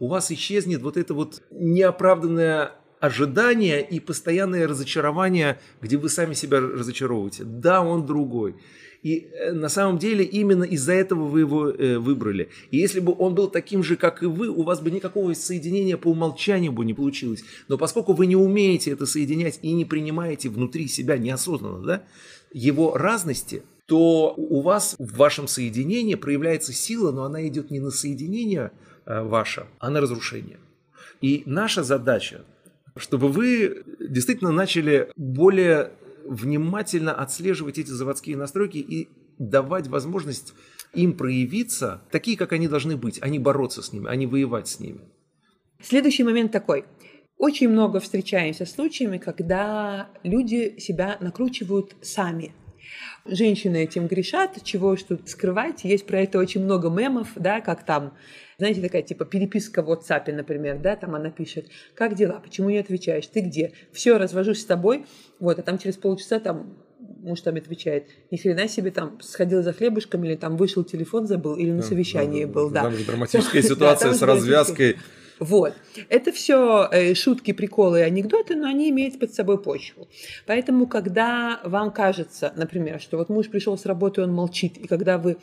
у 0.00 0.08
вас 0.08 0.30
исчезнет 0.30 0.82
вот 0.82 0.98
это 0.98 1.14
вот 1.14 1.42
неоправданное 1.50 2.72
ожидания 3.00 3.80
и 3.80 4.00
постоянное 4.00 4.66
разочарование, 4.66 5.60
где 5.80 5.96
вы 5.96 6.08
сами 6.08 6.34
себя 6.34 6.60
разочаровываете. 6.60 7.44
Да, 7.44 7.82
он 7.82 8.06
другой. 8.06 8.56
И 9.02 9.30
э, 9.32 9.52
на 9.52 9.68
самом 9.68 9.98
деле 9.98 10.24
именно 10.24 10.64
из-за 10.64 10.92
этого 10.92 11.24
вы 11.24 11.40
его 11.40 11.70
э, 11.70 11.98
выбрали. 11.98 12.48
И 12.70 12.78
если 12.78 13.00
бы 13.00 13.14
он 13.16 13.34
был 13.34 13.48
таким 13.48 13.82
же, 13.82 13.96
как 13.96 14.22
и 14.22 14.26
вы, 14.26 14.48
у 14.48 14.62
вас 14.62 14.80
бы 14.80 14.90
никакого 14.90 15.32
соединения 15.34 15.96
по 15.96 16.08
умолчанию 16.08 16.72
бы 16.72 16.84
не 16.84 16.94
получилось. 16.94 17.44
Но 17.68 17.78
поскольку 17.78 18.12
вы 18.12 18.26
не 18.26 18.36
умеете 18.36 18.90
это 18.90 19.06
соединять 19.06 19.60
и 19.62 19.72
не 19.72 19.84
принимаете 19.84 20.48
внутри 20.48 20.88
себя 20.88 21.16
неосознанно 21.16 21.86
да, 21.86 22.02
его 22.52 22.96
разности, 22.96 23.62
то 23.86 24.34
у 24.36 24.60
вас 24.60 24.96
в 24.98 25.16
вашем 25.16 25.46
соединении 25.48 26.14
проявляется 26.14 26.72
сила, 26.72 27.12
но 27.12 27.24
она 27.24 27.46
идет 27.46 27.70
не 27.70 27.80
на 27.80 27.90
соединение 27.90 28.72
э, 29.06 29.22
ваше, 29.22 29.66
а 29.78 29.90
на 29.90 30.00
разрушение. 30.00 30.58
И 31.20 31.42
наша 31.46 31.82
задача 31.82 32.44
чтобы 32.98 33.28
вы 33.28 33.84
действительно 34.00 34.52
начали 34.52 35.10
более 35.16 35.92
внимательно 36.24 37.14
отслеживать 37.14 37.78
эти 37.78 37.90
заводские 37.90 38.36
настройки 38.36 38.78
и 38.78 39.08
давать 39.38 39.88
возможность 39.88 40.54
им 40.94 41.16
проявиться 41.16 42.02
такие, 42.10 42.36
как 42.36 42.52
они 42.52 42.68
должны 42.68 42.96
быть, 42.96 43.18
а 43.22 43.28
не 43.28 43.38
бороться 43.38 43.82
с 43.82 43.92
ними, 43.92 44.08
а 44.08 44.16
не 44.16 44.26
воевать 44.26 44.68
с 44.68 44.80
ними. 44.80 45.00
Следующий 45.80 46.24
момент 46.24 46.52
такой. 46.52 46.84
Очень 47.36 47.68
много 47.68 48.00
встречаемся 48.00 48.66
с 48.66 48.72
случаями, 48.72 49.18
когда 49.18 50.08
люди 50.24 50.78
себя 50.78 51.16
накручивают 51.20 51.94
сами. 52.02 52.52
Женщины 53.26 53.84
этим 53.84 54.06
грешат, 54.06 54.62
чего 54.62 54.96
тут 54.96 55.28
скрывать. 55.28 55.84
Есть 55.84 56.06
про 56.06 56.20
это 56.20 56.38
очень 56.38 56.64
много 56.64 56.88
мемов, 56.88 57.28
да, 57.36 57.60
как 57.60 57.84
там 57.84 58.14
знаете, 58.58 58.80
такая 58.80 59.02
типа 59.02 59.24
переписка 59.24 59.82
в 59.82 59.90
WhatsApp, 59.90 60.32
например, 60.32 60.78
да, 60.78 60.96
там 60.96 61.14
она 61.14 61.30
пишет, 61.30 61.68
как 61.94 62.16
дела, 62.16 62.40
почему 62.40 62.70
не 62.70 62.78
отвечаешь, 62.78 63.26
ты 63.28 63.40
где? 63.40 63.72
Все, 63.92 64.18
развожусь 64.18 64.62
с 64.62 64.64
тобой, 64.64 65.06
вот, 65.38 65.60
а 65.60 65.62
там 65.62 65.78
через 65.78 65.96
полчаса 65.96 66.40
там 66.40 66.76
муж 66.98 67.40
там 67.40 67.54
отвечает, 67.54 68.08
ни 68.30 68.36
хрена 68.36 68.68
себе 68.68 68.90
там 68.90 69.20
сходил 69.20 69.62
за 69.62 69.72
хлебушком 69.72 70.24
или 70.24 70.34
там 70.34 70.56
вышел 70.56 70.82
телефон 70.82 71.26
забыл 71.26 71.54
или 71.54 71.70
на 71.70 71.82
совещании 71.82 72.44
да, 72.44 72.52
был, 72.52 72.70
да. 72.70 72.82
Там 72.82 72.96
же 72.96 73.04
драматическая 73.06 73.62
ситуация 73.62 74.12
с 74.12 74.22
развязкой. 74.22 74.96
Вот. 75.38 75.74
Это 76.08 76.32
все 76.32 76.88
э, 76.90 77.14
шутки, 77.14 77.52
приколы 77.52 78.00
и 78.00 78.02
анекдоты, 78.02 78.56
но 78.56 78.66
они 78.66 78.90
имеют 78.90 79.18
под 79.18 79.32
собой 79.32 79.58
почву. 79.58 80.08
Поэтому, 80.46 80.86
когда 80.86 81.60
вам 81.64 81.90
кажется, 81.92 82.52
например, 82.56 83.00
что 83.00 83.16
вот 83.16 83.28
муж 83.28 83.48
пришел 83.48 83.76
с 83.76 83.86
работы, 83.86 84.22
он 84.22 84.32
молчит, 84.32 84.78
и 84.78 84.86
когда 84.86 85.18
вы 85.18 85.36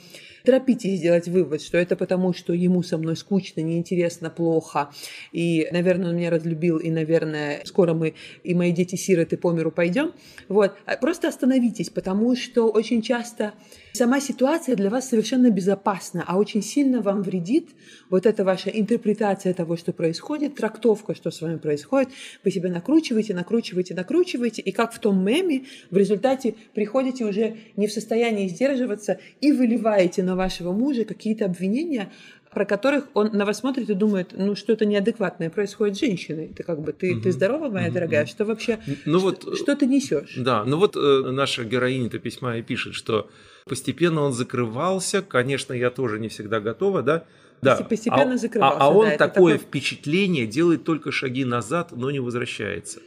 торопитесь 0.45 0.99
сделать 0.99 1.27
вывод, 1.27 1.61
что 1.61 1.77
это 1.77 1.95
потому, 1.95 2.33
что 2.33 2.53
ему 2.53 2.83
со 2.83 2.97
мной 2.97 3.17
скучно, 3.17 3.61
неинтересно, 3.61 4.29
плохо, 4.29 4.89
и, 5.33 5.67
наверное, 5.71 6.09
он 6.09 6.15
меня 6.15 6.29
разлюбил, 6.29 6.77
и, 6.77 6.89
наверное, 6.89 7.61
скоро 7.65 7.93
мы 7.93 8.13
и 8.43 8.53
мои 8.53 8.71
дети 8.71 8.95
сироты 8.95 9.37
по 9.37 9.51
миру 9.51 9.71
пойдем. 9.71 10.13
Вот. 10.47 10.73
А 10.85 10.95
просто 10.97 11.27
остановитесь, 11.27 11.89
потому 11.89 12.35
что 12.35 12.69
очень 12.69 13.01
часто 13.01 13.53
сама 13.93 14.19
ситуация 14.19 14.75
для 14.75 14.89
вас 14.89 15.09
совершенно 15.09 15.49
безопасна, 15.49 16.23
а 16.27 16.37
очень 16.37 16.61
сильно 16.61 17.01
вам 17.01 17.23
вредит 17.23 17.69
вот 18.09 18.25
эта 18.25 18.43
ваша 18.43 18.69
интерпретация 18.69 19.53
того, 19.53 19.77
что 19.77 19.93
происходит, 19.93 20.55
трактовка, 20.55 21.15
что 21.15 21.31
с 21.31 21.41
вами 21.41 21.57
происходит. 21.57 22.09
Вы 22.43 22.51
себя 22.51 22.69
накручиваете, 22.69 23.33
накручиваете, 23.33 23.93
накручиваете, 23.95 24.61
и 24.61 24.71
как 24.71 24.93
в 24.93 24.99
том 24.99 25.23
меме, 25.23 25.63
в 25.89 25.97
результате 25.97 26.55
приходите 26.73 27.25
уже 27.25 27.57
не 27.75 27.87
в 27.87 27.91
состоянии 27.91 28.47
сдерживаться 28.47 29.19
и 29.41 29.51
выливаете 29.51 30.23
на 30.23 30.34
вашего 30.35 30.71
мужа 30.71 31.05
какие-то 31.05 31.45
обвинения, 31.45 32.11
про 32.55 32.65
которых 32.65 33.09
он 33.13 33.31
на 33.33 33.45
вас 33.45 33.59
смотрит 33.59 33.89
и 33.89 33.93
думает, 33.93 34.29
ну 34.33 34.55
что-то 34.55 34.85
неадекватное 34.85 35.49
происходит 35.49 35.97
с 35.97 35.99
женщиной. 35.99 36.53
Ты 36.55 36.63
как 36.63 36.81
бы, 36.81 36.93
ты, 36.93 37.13
угу. 37.13 37.21
ты 37.21 37.31
здорова, 37.31 37.69
моя 37.69 37.87
угу. 37.87 37.95
дорогая, 37.95 38.25
что 38.25 38.45
вообще, 38.45 38.79
ну, 39.05 39.19
что, 39.19 39.27
вот, 39.27 39.57
что 39.57 39.75
ты 39.75 39.85
несешь? 39.85 40.35
Да, 40.37 40.63
ну 40.63 40.77
вот 40.77 40.95
э, 40.95 41.31
наша 41.31 41.65
героиня-то 41.65 42.17
письма 42.19 42.57
и 42.57 42.61
пишет, 42.61 42.95
что 42.95 43.29
постепенно 43.65 44.21
он 44.21 44.31
закрывался, 44.31 45.21
конечно, 45.21 45.73
я 45.73 45.89
тоже 45.89 46.19
не 46.19 46.29
всегда 46.29 46.59
готова, 46.61 47.01
да, 47.01 47.25
да. 47.61 47.77
Постепенно 47.77 48.35
а, 48.35 48.37
закрывался. 48.37 48.79
А, 48.79 48.87
а 48.87 48.89
он 48.89 49.09
да, 49.09 49.17
такое 49.17 49.55
такой... 49.55 49.67
впечатление 49.67 50.45
делает 50.45 50.83
только 50.83 51.11
шаги 51.11 51.45
назад, 51.45 51.91
но 51.91 52.11
не 52.11 52.19
возвращается. 52.19 52.99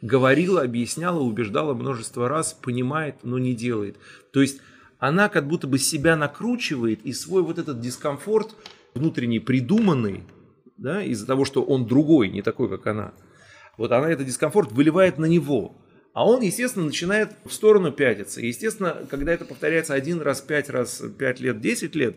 Говорила, 0.00 0.62
объясняла, 0.62 1.20
убеждала 1.20 1.74
множество 1.74 2.28
раз, 2.28 2.54
понимает, 2.54 3.16
но 3.22 3.38
не 3.38 3.54
делает. 3.54 3.96
То 4.32 4.40
есть 4.40 4.60
она 4.98 5.28
как 5.28 5.46
будто 5.46 5.66
бы 5.66 5.78
себя 5.78 6.16
накручивает 6.16 7.04
и 7.04 7.12
свой 7.12 7.42
вот 7.42 7.58
этот 7.58 7.80
дискомфорт 7.80 8.54
внутренний 8.94 9.40
придуманный, 9.40 10.24
да, 10.76 11.02
из-за 11.02 11.26
того, 11.26 11.44
что 11.44 11.62
он 11.62 11.86
другой, 11.86 12.28
не 12.28 12.42
такой, 12.42 12.68
как 12.68 12.86
она, 12.86 13.12
вот 13.76 13.92
она 13.92 14.10
этот 14.10 14.26
дискомфорт 14.26 14.72
выливает 14.72 15.18
на 15.18 15.26
него. 15.26 15.76
А 16.12 16.26
он, 16.26 16.40
естественно, 16.40 16.86
начинает 16.86 17.32
в 17.44 17.52
сторону 17.52 17.92
пятиться. 17.92 18.40
Естественно, 18.40 18.96
когда 19.10 19.34
это 19.34 19.44
повторяется 19.44 19.92
один 19.92 20.22
раз, 20.22 20.40
пять 20.40 20.70
раз, 20.70 21.02
пять 21.18 21.40
лет, 21.40 21.60
десять 21.60 21.94
лет, 21.94 22.16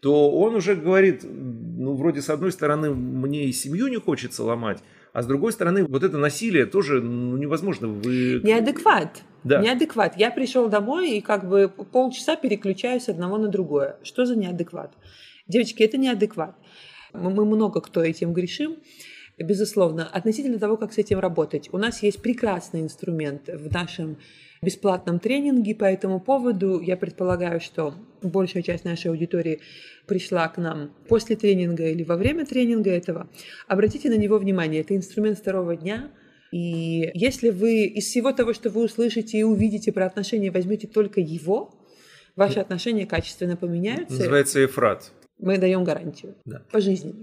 то 0.00 0.30
он 0.30 0.54
уже 0.54 0.76
говорит, 0.76 1.24
ну, 1.24 1.94
вроде, 1.94 2.22
с 2.22 2.30
одной 2.30 2.52
стороны, 2.52 2.94
мне 2.94 3.46
и 3.46 3.52
семью 3.52 3.88
не 3.88 3.98
хочется 3.98 4.44
ломать, 4.44 4.78
а 5.12 5.22
с 5.22 5.26
другой 5.26 5.52
стороны, 5.52 5.84
вот 5.84 6.04
это 6.04 6.18
насилие 6.18 6.66
тоже 6.66 7.00
ну, 7.00 7.36
невозможно. 7.36 7.88
Вы... 7.88 8.40
Неадекват. 8.42 9.22
Да. 9.42 9.60
Неадекват. 9.60 10.16
Я 10.16 10.30
пришел 10.30 10.68
домой 10.68 11.12
и 11.12 11.20
как 11.20 11.48
бы 11.48 11.68
полчаса 11.68 12.36
переключаюсь 12.36 13.08
одного 13.08 13.38
на 13.38 13.48
другое. 13.48 13.96
Что 14.02 14.24
за 14.24 14.36
неадекват? 14.36 14.92
Девочки, 15.48 15.82
это 15.82 15.98
неадекват. 15.98 16.54
Мы 17.12 17.44
много 17.44 17.80
кто 17.80 18.02
этим 18.02 18.32
грешим. 18.32 18.76
Безусловно, 19.38 20.06
относительно 20.06 20.58
того, 20.58 20.76
как 20.76 20.92
с 20.92 20.98
этим 20.98 21.18
работать. 21.18 21.70
У 21.72 21.78
нас 21.78 22.02
есть 22.02 22.22
прекрасный 22.22 22.82
инструмент 22.82 23.48
в 23.48 23.72
нашем 23.72 24.18
бесплатном 24.62 25.18
тренинге 25.20 25.74
по 25.74 25.84
этому 25.84 26.20
поводу. 26.20 26.80
Я 26.80 26.96
предполагаю, 26.96 27.60
что 27.60 27.94
большая 28.22 28.62
часть 28.62 28.84
нашей 28.84 29.10
аудитории 29.10 29.60
пришла 30.06 30.48
к 30.48 30.58
нам 30.58 30.92
после 31.08 31.36
тренинга 31.36 31.88
или 31.88 32.02
во 32.02 32.16
время 32.16 32.44
тренинга 32.44 32.90
этого. 32.90 33.28
Обратите 33.68 34.10
на 34.10 34.16
него 34.18 34.38
внимание. 34.38 34.82
Это 34.82 34.94
инструмент 34.94 35.38
второго 35.38 35.76
дня. 35.76 36.10
И 36.52 37.10
если 37.14 37.50
вы 37.50 37.84
из 37.84 38.04
всего 38.04 38.32
того, 38.32 38.52
что 38.52 38.70
вы 38.70 38.84
услышите 38.84 39.38
и 39.38 39.42
увидите 39.44 39.92
про 39.92 40.04
отношения, 40.06 40.50
возьмете 40.50 40.88
только 40.88 41.20
его, 41.20 41.72
ваши 42.36 42.58
отношения 42.58 43.06
качественно 43.06 43.56
поменяются. 43.56 44.16
Называется 44.16 44.62
Эфрат. 44.64 45.12
Мы 45.38 45.56
даем 45.56 45.84
гарантию 45.84 46.34
Да. 46.44 46.62
по 46.70 46.80
жизни. 46.80 47.14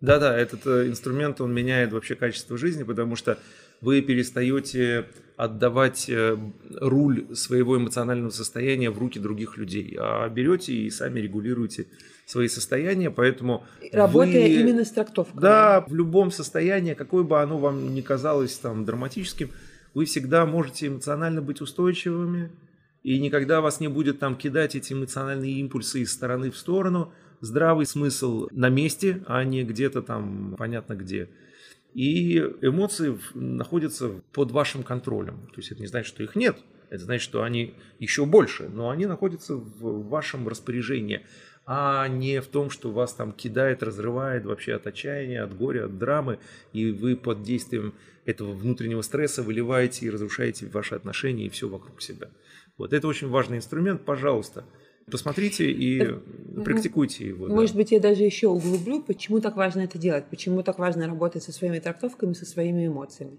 Да-да, 0.00 0.38
этот 0.38 0.64
э, 0.66 0.86
инструмент, 0.86 1.40
он 1.40 1.52
меняет 1.52 1.92
вообще 1.92 2.14
качество 2.14 2.56
жизни, 2.56 2.84
потому 2.84 3.16
что 3.16 3.36
вы 3.80 4.02
перестаете 4.02 5.06
отдавать 5.36 6.08
э, 6.08 6.36
руль 6.80 7.28
своего 7.34 7.76
эмоционального 7.76 8.30
состояния 8.30 8.90
в 8.90 8.98
руки 8.98 9.20
других 9.20 9.56
людей, 9.56 9.96
а 9.98 10.28
берете 10.28 10.72
и 10.72 10.90
сами 10.90 11.20
регулируете 11.20 11.86
свои 12.26 12.48
состояния, 12.48 13.10
поэтому 13.10 13.64
Работая 13.92 14.42
вы- 14.42 14.60
именно 14.60 14.84
с 14.84 14.90
трактовкой. 14.90 15.40
Да, 15.40 15.84
в 15.86 15.94
любом 15.94 16.32
состоянии, 16.32 16.94
какое 16.94 17.22
бы 17.22 17.40
оно 17.40 17.58
вам 17.58 17.94
ни 17.94 18.00
казалось 18.00 18.56
там 18.56 18.84
драматическим, 18.84 19.50
вы 19.94 20.04
всегда 20.06 20.44
можете 20.44 20.88
эмоционально 20.88 21.40
быть 21.40 21.60
устойчивыми, 21.60 22.50
и 23.04 23.18
никогда 23.20 23.60
вас 23.60 23.80
не 23.80 23.88
будет 23.88 24.18
там 24.18 24.36
кидать 24.36 24.74
эти 24.74 24.92
эмоциональные 24.92 25.52
импульсы 25.60 26.00
из 26.00 26.12
стороны 26.12 26.50
в 26.50 26.56
сторону. 26.56 27.12
Здравый 27.40 27.86
смысл 27.86 28.48
на 28.50 28.68
месте, 28.68 29.22
а 29.26 29.44
не 29.44 29.62
где-то 29.62 30.02
там 30.02 30.56
понятно 30.58 30.94
где. 30.94 31.28
И 31.94 32.38
эмоции 32.60 33.18
находятся 33.34 34.20
под 34.32 34.50
вашим 34.50 34.82
контролем. 34.82 35.48
То 35.48 35.56
есть 35.56 35.72
это 35.72 35.80
не 35.80 35.86
значит, 35.86 36.08
что 36.08 36.22
их 36.22 36.36
нет. 36.36 36.58
Это 36.90 37.04
значит, 37.04 37.22
что 37.22 37.42
они 37.42 37.74
еще 37.98 38.24
больше, 38.24 38.68
но 38.68 38.90
они 38.90 39.06
находятся 39.06 39.56
в 39.56 40.08
вашем 40.08 40.48
распоряжении, 40.48 41.26
а 41.66 42.08
не 42.08 42.40
в 42.40 42.46
том, 42.46 42.70
что 42.70 42.90
вас 42.90 43.12
там 43.12 43.32
кидает, 43.32 43.82
разрывает 43.82 44.46
вообще 44.46 44.74
от 44.74 44.86
отчаяния, 44.86 45.42
от 45.42 45.54
горя, 45.54 45.84
от 45.84 45.98
драмы, 45.98 46.38
и 46.72 46.90
вы 46.90 47.14
под 47.14 47.42
действием 47.42 47.92
этого 48.24 48.52
внутреннего 48.52 49.02
стресса 49.02 49.42
выливаете 49.42 50.06
и 50.06 50.10
разрушаете 50.10 50.66
ваши 50.66 50.94
отношения 50.94 51.46
и 51.46 51.50
все 51.50 51.68
вокруг 51.68 52.00
себя. 52.00 52.30
Вот 52.78 52.92
это 52.92 53.06
очень 53.06 53.28
важный 53.28 53.58
инструмент, 53.58 54.04
пожалуйста. 54.04 54.64
Посмотрите 55.10 55.70
и 55.70 56.02
практикуйте 56.64 57.26
его. 57.26 57.48
да. 57.48 57.54
Может 57.54 57.76
быть, 57.76 57.92
я 57.92 58.00
даже 58.00 58.24
еще 58.24 58.48
углублю, 58.48 59.02
почему 59.02 59.40
так 59.40 59.56
важно 59.56 59.80
это 59.80 59.98
делать, 59.98 60.26
почему 60.30 60.62
так 60.62 60.78
важно 60.78 61.06
работать 61.06 61.42
со 61.42 61.52
своими 61.52 61.78
трактовками, 61.78 62.32
со 62.32 62.46
своими 62.46 62.86
эмоциями. 62.86 63.38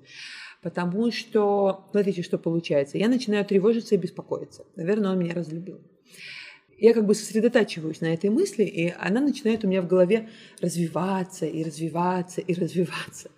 Потому 0.62 1.12
что, 1.12 1.88
смотрите, 1.92 2.22
что 2.22 2.38
получается. 2.38 2.98
Я 2.98 3.08
начинаю 3.08 3.46
тревожиться 3.46 3.96
и 3.96 3.98
беспокоиться. 3.98 4.66
Наверное, 4.76 5.12
он 5.12 5.20
меня 5.20 5.34
разлюбил. 5.34 5.80
Я 6.78 6.94
как 6.94 7.06
бы 7.06 7.14
сосредотачиваюсь 7.14 8.00
на 8.00 8.14
этой 8.14 8.30
мысли, 8.30 8.64
и 8.64 8.94
она 8.98 9.20
начинает 9.20 9.66
у 9.66 9.68
меня 9.68 9.82
в 9.82 9.88
голове 9.88 10.30
развиваться 10.62 11.46
и 11.46 11.62
развиваться 11.64 12.40
и 12.40 12.54
развиваться. 12.54 13.32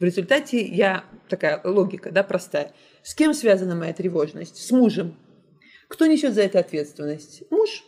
В 0.00 0.04
результате 0.04 0.64
я 0.64 1.04
такая 1.28 1.60
логика, 1.62 2.10
да, 2.10 2.22
простая. 2.22 2.72
С 3.02 3.14
кем 3.14 3.34
связана 3.34 3.74
моя 3.74 3.92
тревожность? 3.92 4.56
С 4.56 4.70
мужем. 4.70 5.14
Кто 5.88 6.06
несет 6.06 6.34
за 6.34 6.42
это 6.42 6.58
ответственность? 6.58 7.42
Муж. 7.50 7.84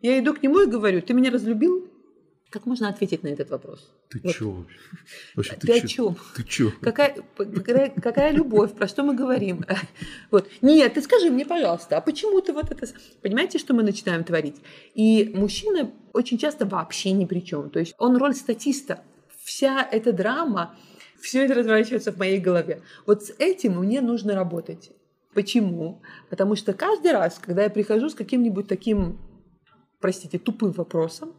Я 0.00 0.18
иду 0.18 0.34
к 0.34 0.42
нему 0.42 0.60
и 0.60 0.66
говорю, 0.66 1.00
ты 1.02 1.14
меня 1.14 1.30
разлюбил? 1.30 1.88
Как 2.50 2.66
можно 2.66 2.88
ответить 2.88 3.22
на 3.22 3.28
этот 3.28 3.48
вопрос? 3.50 3.90
Ты 4.10 4.20
Вот. 4.22 4.34
чё 4.34 4.50
вообще? 4.50 4.78
Вообще, 5.36 5.56
Ты 5.56 5.72
о 5.72 5.86
чем? 5.86 6.16
Ты 6.36 6.42
чё? 6.44 6.72
Какая, 6.82 7.16
какая, 7.36 7.88
какая 7.90 8.30
любовь? 8.32 8.74
Про 8.74 8.88
что 8.88 9.02
мы 9.04 9.14
говорим? 9.14 9.64
Вот. 10.30 10.48
Нет, 10.60 10.92
ты 10.92 11.00
скажи 11.00 11.30
мне, 11.30 11.46
пожалуйста, 11.46 11.96
а 11.96 12.00
почему 12.02 12.42
ты 12.42 12.52
вот 12.52 12.70
это... 12.70 12.86
Понимаете, 13.22 13.58
что 13.58 13.72
мы 13.72 13.82
начинаем 13.82 14.22
творить? 14.22 14.56
И 14.94 15.32
мужчина 15.34 15.90
очень 16.12 16.36
часто 16.36 16.66
вообще 16.66 17.12
ни 17.12 17.24
при 17.24 17.40
чем. 17.40 17.70
То 17.70 17.78
есть 17.78 17.94
он 17.96 18.18
роль 18.18 18.34
статиста. 18.34 19.02
Вся 19.44 19.82
эта 19.90 20.12
драма, 20.12 20.76
все 21.20 21.44
это 21.44 21.54
разворачивается 21.54 22.12
в 22.12 22.18
моей 22.18 22.38
голове. 22.38 22.82
Вот 23.06 23.24
с 23.24 23.32
этим 23.38 23.78
мне 23.78 24.02
нужно 24.02 24.34
работать. 24.34 24.90
Почему? 25.34 26.02
Потому 26.28 26.56
что 26.56 26.74
каждый 26.74 27.12
раз, 27.12 27.38
когда 27.38 27.62
я 27.62 27.70
прихожу 27.70 28.10
с 28.10 28.14
каким-нибудь 28.14 28.68
таким, 28.68 29.18
простите, 30.00 30.38
тупым 30.38 30.72
вопросом 30.72 31.34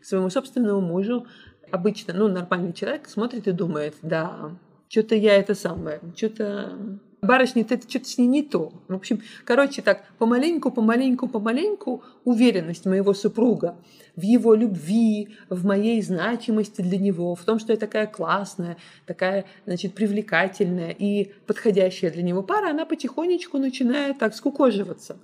к 0.00 0.04
своему 0.04 0.30
собственному 0.30 0.80
мужу, 0.80 1.26
обычно, 1.70 2.12
ну, 2.14 2.28
нормальный 2.28 2.72
человек 2.72 3.08
смотрит 3.08 3.46
и 3.46 3.52
думает, 3.52 3.94
да, 4.02 4.56
что-то 4.88 5.14
я 5.14 5.36
это 5.36 5.54
самое, 5.54 6.00
что-то... 6.16 7.00
Барышня, 7.22 7.64
ты 7.64 7.80
что-то 7.88 8.08
с 8.08 8.18
ней 8.18 8.26
не 8.26 8.42
то. 8.42 8.72
В 8.88 8.94
общем, 8.94 9.22
короче, 9.44 9.80
так, 9.80 10.02
помаленьку, 10.18 10.72
помаленьку, 10.72 11.28
помаленьку 11.28 12.02
уверенность 12.24 12.84
моего 12.84 13.14
супруга 13.14 13.76
в 14.16 14.22
его 14.22 14.54
любви, 14.54 15.36
в 15.48 15.64
моей 15.64 16.02
значимости 16.02 16.80
для 16.80 16.98
него, 16.98 17.36
в 17.36 17.44
том, 17.44 17.60
что 17.60 17.72
я 17.72 17.78
такая 17.78 18.08
классная, 18.08 18.76
такая, 19.06 19.44
значит, 19.66 19.94
привлекательная 19.94 20.90
и 20.90 21.32
подходящая 21.46 22.10
для 22.10 22.24
него 22.24 22.42
пара, 22.42 22.70
она 22.70 22.86
потихонечку 22.86 23.58
начинает 23.58 24.18
так 24.18 24.34
скукоживаться. 24.34 25.16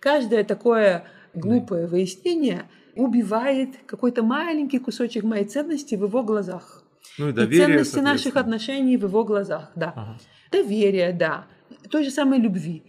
Каждое 0.00 0.44
такое 0.44 1.06
глупое 1.32 1.86
выяснение 1.86 2.64
убивает 2.94 3.70
какой-то 3.86 4.22
маленький 4.22 4.80
кусочек 4.80 5.24
моей 5.24 5.46
ценности 5.46 5.94
в 5.94 6.02
его 6.04 6.22
глазах. 6.22 6.84
Ну 7.18 7.28
и 7.28 7.30
И 7.30 7.32
доверие, 7.32 7.66
ценности 7.66 7.98
наших 7.98 8.36
отношений 8.36 8.96
в 8.96 9.02
его 9.04 9.24
глазах, 9.24 9.70
да. 9.74 9.92
Ага. 9.96 10.18
Доверие, 10.52 11.12
да. 11.12 11.46
Той 11.90 12.04
же 12.04 12.10
самой 12.10 12.38
любви. 12.38 12.82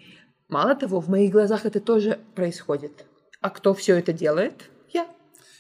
Мало 0.48 0.76
того, 0.76 1.00
в 1.00 1.10
моих 1.10 1.32
глазах 1.32 1.65
это 1.65 1.80
тоже 1.80 2.20
происходит. 2.36 3.06
А 3.42 3.50
кто 3.50 3.74
все 3.74 3.98
это 3.98 4.13
делает? 4.13 4.70
Я. 4.94 5.08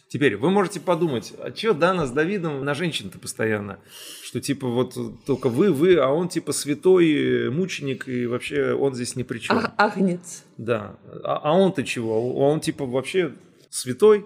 Теперь 0.07 0.35
вы 0.35 0.49
можете 0.49 0.79
подумать, 0.79 1.33
а 1.37 1.55
что 1.55 1.73
Дана 1.73 2.07
с 2.07 2.11
Давидом 2.11 2.65
на 2.65 2.73
женщин-то 2.73 3.19
постоянно? 3.19 3.79
Что 4.23 4.41
типа 4.41 4.67
вот 4.67 4.97
только 5.25 5.49
вы, 5.49 5.71
вы, 5.71 5.97
а 5.97 6.09
он 6.09 6.29
типа 6.29 6.51
святой 6.51 7.47
э, 7.47 7.49
мученик, 7.51 8.07
и 8.07 8.25
вообще 8.25 8.73
он 8.73 8.95
здесь 8.95 9.15
ни 9.15 9.23
при 9.23 9.39
чем. 9.39 9.57
А- 9.57 9.73
агнец. 9.77 10.43
Да. 10.57 10.95
А, 11.23 11.37
а 11.43 11.53
он-то 11.53 11.83
чего? 11.83 12.35
Он 12.35 12.59
типа 12.59 12.85
вообще 12.85 13.33
святой? 13.69 14.25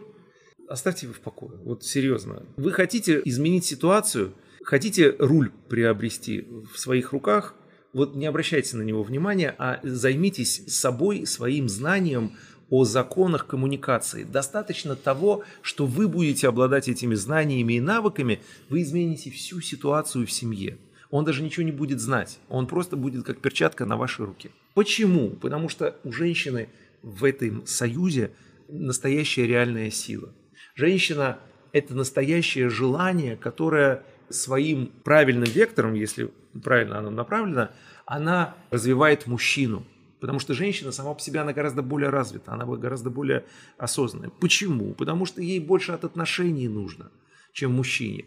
Оставьте 0.73 1.05
его 1.05 1.13
в 1.13 1.19
покое. 1.19 1.51
Вот 1.65 1.83
серьезно. 1.83 2.47
Вы 2.57 2.71
хотите 2.71 3.21
изменить 3.25 3.63
ситуацию, 3.63 4.33
хотите 4.63 5.15
руль 5.19 5.51
приобрести 5.69 6.47
в 6.73 6.79
своих 6.79 7.13
руках, 7.13 7.53
вот 7.93 8.15
не 8.15 8.25
обращайте 8.25 8.75
на 8.77 8.81
него 8.81 9.03
внимания, 9.03 9.53
а 9.59 9.79
займитесь 9.83 10.63
собой, 10.65 11.27
своим 11.27 11.69
знанием 11.69 12.31
о 12.71 12.85
законах 12.85 13.45
коммуникации. 13.45 14.23
Достаточно 14.23 14.95
того, 14.95 15.43
что 15.61 15.85
вы 15.85 16.07
будете 16.07 16.47
обладать 16.47 16.89
этими 16.89 17.13
знаниями 17.13 17.73
и 17.73 17.79
навыками, 17.79 18.41
вы 18.69 18.81
измените 18.81 19.29
всю 19.29 19.61
ситуацию 19.61 20.25
в 20.25 20.31
семье. 20.31 20.79
Он 21.11 21.23
даже 21.23 21.43
ничего 21.43 21.63
не 21.63 21.71
будет 21.71 21.99
знать. 21.99 22.39
Он 22.49 22.65
просто 22.65 22.95
будет 22.95 23.23
как 23.27 23.37
перчатка 23.41 23.85
на 23.85 23.95
вашей 23.95 24.25
руке. 24.25 24.49
Почему? 24.73 25.29
Потому 25.29 25.69
что 25.69 25.99
у 26.03 26.11
женщины 26.11 26.67
в 27.03 27.25
этом 27.25 27.63
союзе 27.67 28.31
настоящая 28.69 29.45
реальная 29.45 29.91
сила. 29.91 30.33
Женщина– 30.75 31.39
это 31.71 31.93
настоящее 31.93 32.69
желание, 32.69 33.35
которое 33.37 34.03
своим 34.29 34.91
правильным 35.03 35.49
вектором, 35.49 35.93
если 35.93 36.31
правильно 36.63 36.99
оно 36.99 37.09
направлено, 37.09 37.69
она 38.05 38.55
развивает 38.71 39.27
мужчину. 39.27 39.85
Потому 40.19 40.39
что 40.39 40.53
женщина 40.53 40.91
сама 40.91 41.13
по 41.13 41.19
себе, 41.19 41.41
она 41.41 41.51
гораздо 41.51 41.81
более 41.81 42.09
развита, 42.09 42.53
она 42.53 42.65
гораздо 42.65 43.09
более 43.09 43.43
осознанная. 43.77 44.29
Почему? 44.39 44.93
Потому 44.93 45.25
что 45.25 45.41
ей 45.41 45.59
больше 45.59 45.91
от 45.91 46.05
отношений 46.05 46.67
нужно, 46.69 47.11
чем 47.51 47.73
мужчине. 47.73 48.25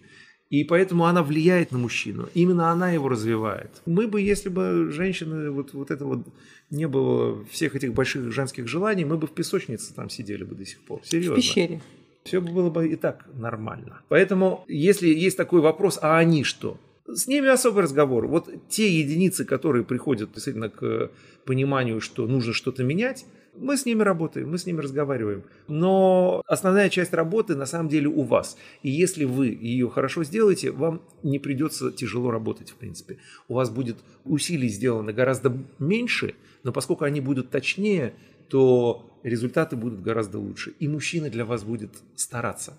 И 0.51 0.63
поэтому 0.63 1.07
она 1.07 1.23
влияет 1.23 1.73
на 1.73 1.79
мужчину. 1.79 2.29
Именно 2.35 2.71
она 2.71 2.91
его 2.91 3.09
развивает. 3.09 3.71
Мы 3.87 4.07
бы, 4.07 4.21
если 4.21 4.49
бы 4.49 4.91
женщины, 4.93 5.51
вот, 5.51 5.73
вот 5.73 5.91
это 5.91 6.05
вот 6.05 6.27
не 6.71 6.87
было 6.87 7.45
всех 7.47 7.75
этих 7.75 7.95
больших 7.95 8.31
женских 8.31 8.69
желаний, 8.69 9.05
мы 9.05 9.17
бы 9.17 9.27
в 9.27 9.33
песочнице 9.33 9.93
там 9.95 10.11
сидели 10.11 10.45
бы 10.45 10.55
до 10.55 10.65
сих 10.65 10.81
пор. 10.83 11.01
В 11.03 11.09
Серьезно. 11.09 11.37
пещере. 11.37 11.81
Все 12.27 12.41
было 12.41 12.71
бы 12.71 12.89
и 12.89 12.97
так 12.97 13.27
нормально. 13.35 14.01
Поэтому, 14.09 14.65
если 14.69 15.09
есть 15.09 15.37
такой 15.37 15.61
вопрос, 15.61 15.99
а 16.03 16.19
они 16.19 16.45
что? 16.45 16.79
С 17.07 17.29
ними 17.29 17.49
особый 17.49 17.85
разговор. 17.85 18.27
Вот 18.27 18.49
те 18.69 18.91
единицы, 18.91 19.45
которые 19.45 19.85
приходят 19.85 20.33
действительно 20.33 20.69
к 20.69 21.11
пониманию, 21.45 22.01
что 22.01 22.27
нужно 22.27 22.53
что-то 22.53 22.83
менять, 22.83 23.25
мы 23.59 23.77
с 23.77 23.87
ними 23.87 24.03
работаем, 24.03 24.51
мы 24.51 24.59
с 24.59 24.67
ними 24.67 24.81
разговариваем. 24.81 25.45
Но 25.69 26.43
основная 26.47 26.91
часть 26.91 27.15
работы 27.15 27.55
на 27.55 27.65
самом 27.65 27.89
деле 27.89 28.09
у 28.09 28.23
вас. 28.23 28.57
И 28.83 28.91
если 28.91 29.25
вы 29.25 29.49
ее 29.49 29.89
хорошо 29.89 30.25
сделаете, 30.25 30.73
вам 30.73 31.01
не 31.23 31.39
придется 31.39 31.93
тяжело 31.93 32.31
работать, 32.31 32.71
в 32.71 32.75
принципе. 32.75 33.19
У 33.49 33.55
вас 33.55 33.71
будет 33.71 33.99
усилий 34.25 34.69
сделано 34.69 35.13
гораздо 35.13 35.57
меньше, 35.79 36.35
но 36.65 36.73
поскольку 36.73 37.05
они 37.05 37.21
будут 37.21 37.51
точнее, 37.51 38.15
то 38.49 39.21
результаты 39.23 39.77
будут 39.77 40.03
гораздо 40.03 40.39
лучше. 40.39 40.75
И 40.79 40.89
мужчина 40.89 41.31
для 41.31 41.45
вас 41.45 41.65
будет 41.65 41.91
стараться. 42.15 42.79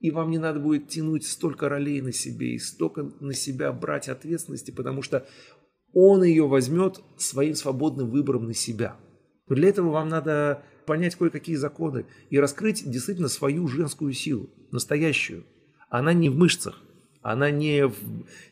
И 0.00 0.10
вам 0.10 0.30
не 0.30 0.38
надо 0.38 0.60
будет 0.60 0.88
тянуть 0.88 1.26
столько 1.26 1.68
ролей 1.68 2.00
на 2.00 2.12
себе 2.12 2.54
и 2.54 2.58
столько 2.58 3.10
на 3.20 3.34
себя 3.34 3.72
брать 3.72 4.08
ответственности, 4.08 4.70
потому 4.70 5.02
что 5.02 5.26
он 5.92 6.22
ее 6.22 6.46
возьмет 6.46 7.00
своим 7.16 7.54
свободным 7.54 8.10
выбором 8.10 8.46
на 8.46 8.54
себя. 8.54 8.96
Но 9.48 9.56
для 9.56 9.68
этого 9.70 9.90
вам 9.90 10.08
надо 10.08 10.62
понять 10.86 11.16
кое-какие 11.16 11.56
законы 11.56 12.06
и 12.30 12.38
раскрыть 12.38 12.88
действительно 12.88 13.28
свою 13.28 13.66
женскую 13.66 14.12
силу, 14.12 14.50
настоящую. 14.70 15.44
Она 15.90 16.12
не 16.12 16.28
в 16.28 16.36
мышцах, 16.36 16.82
она 17.22 17.50
не 17.50 17.86
в 17.86 17.94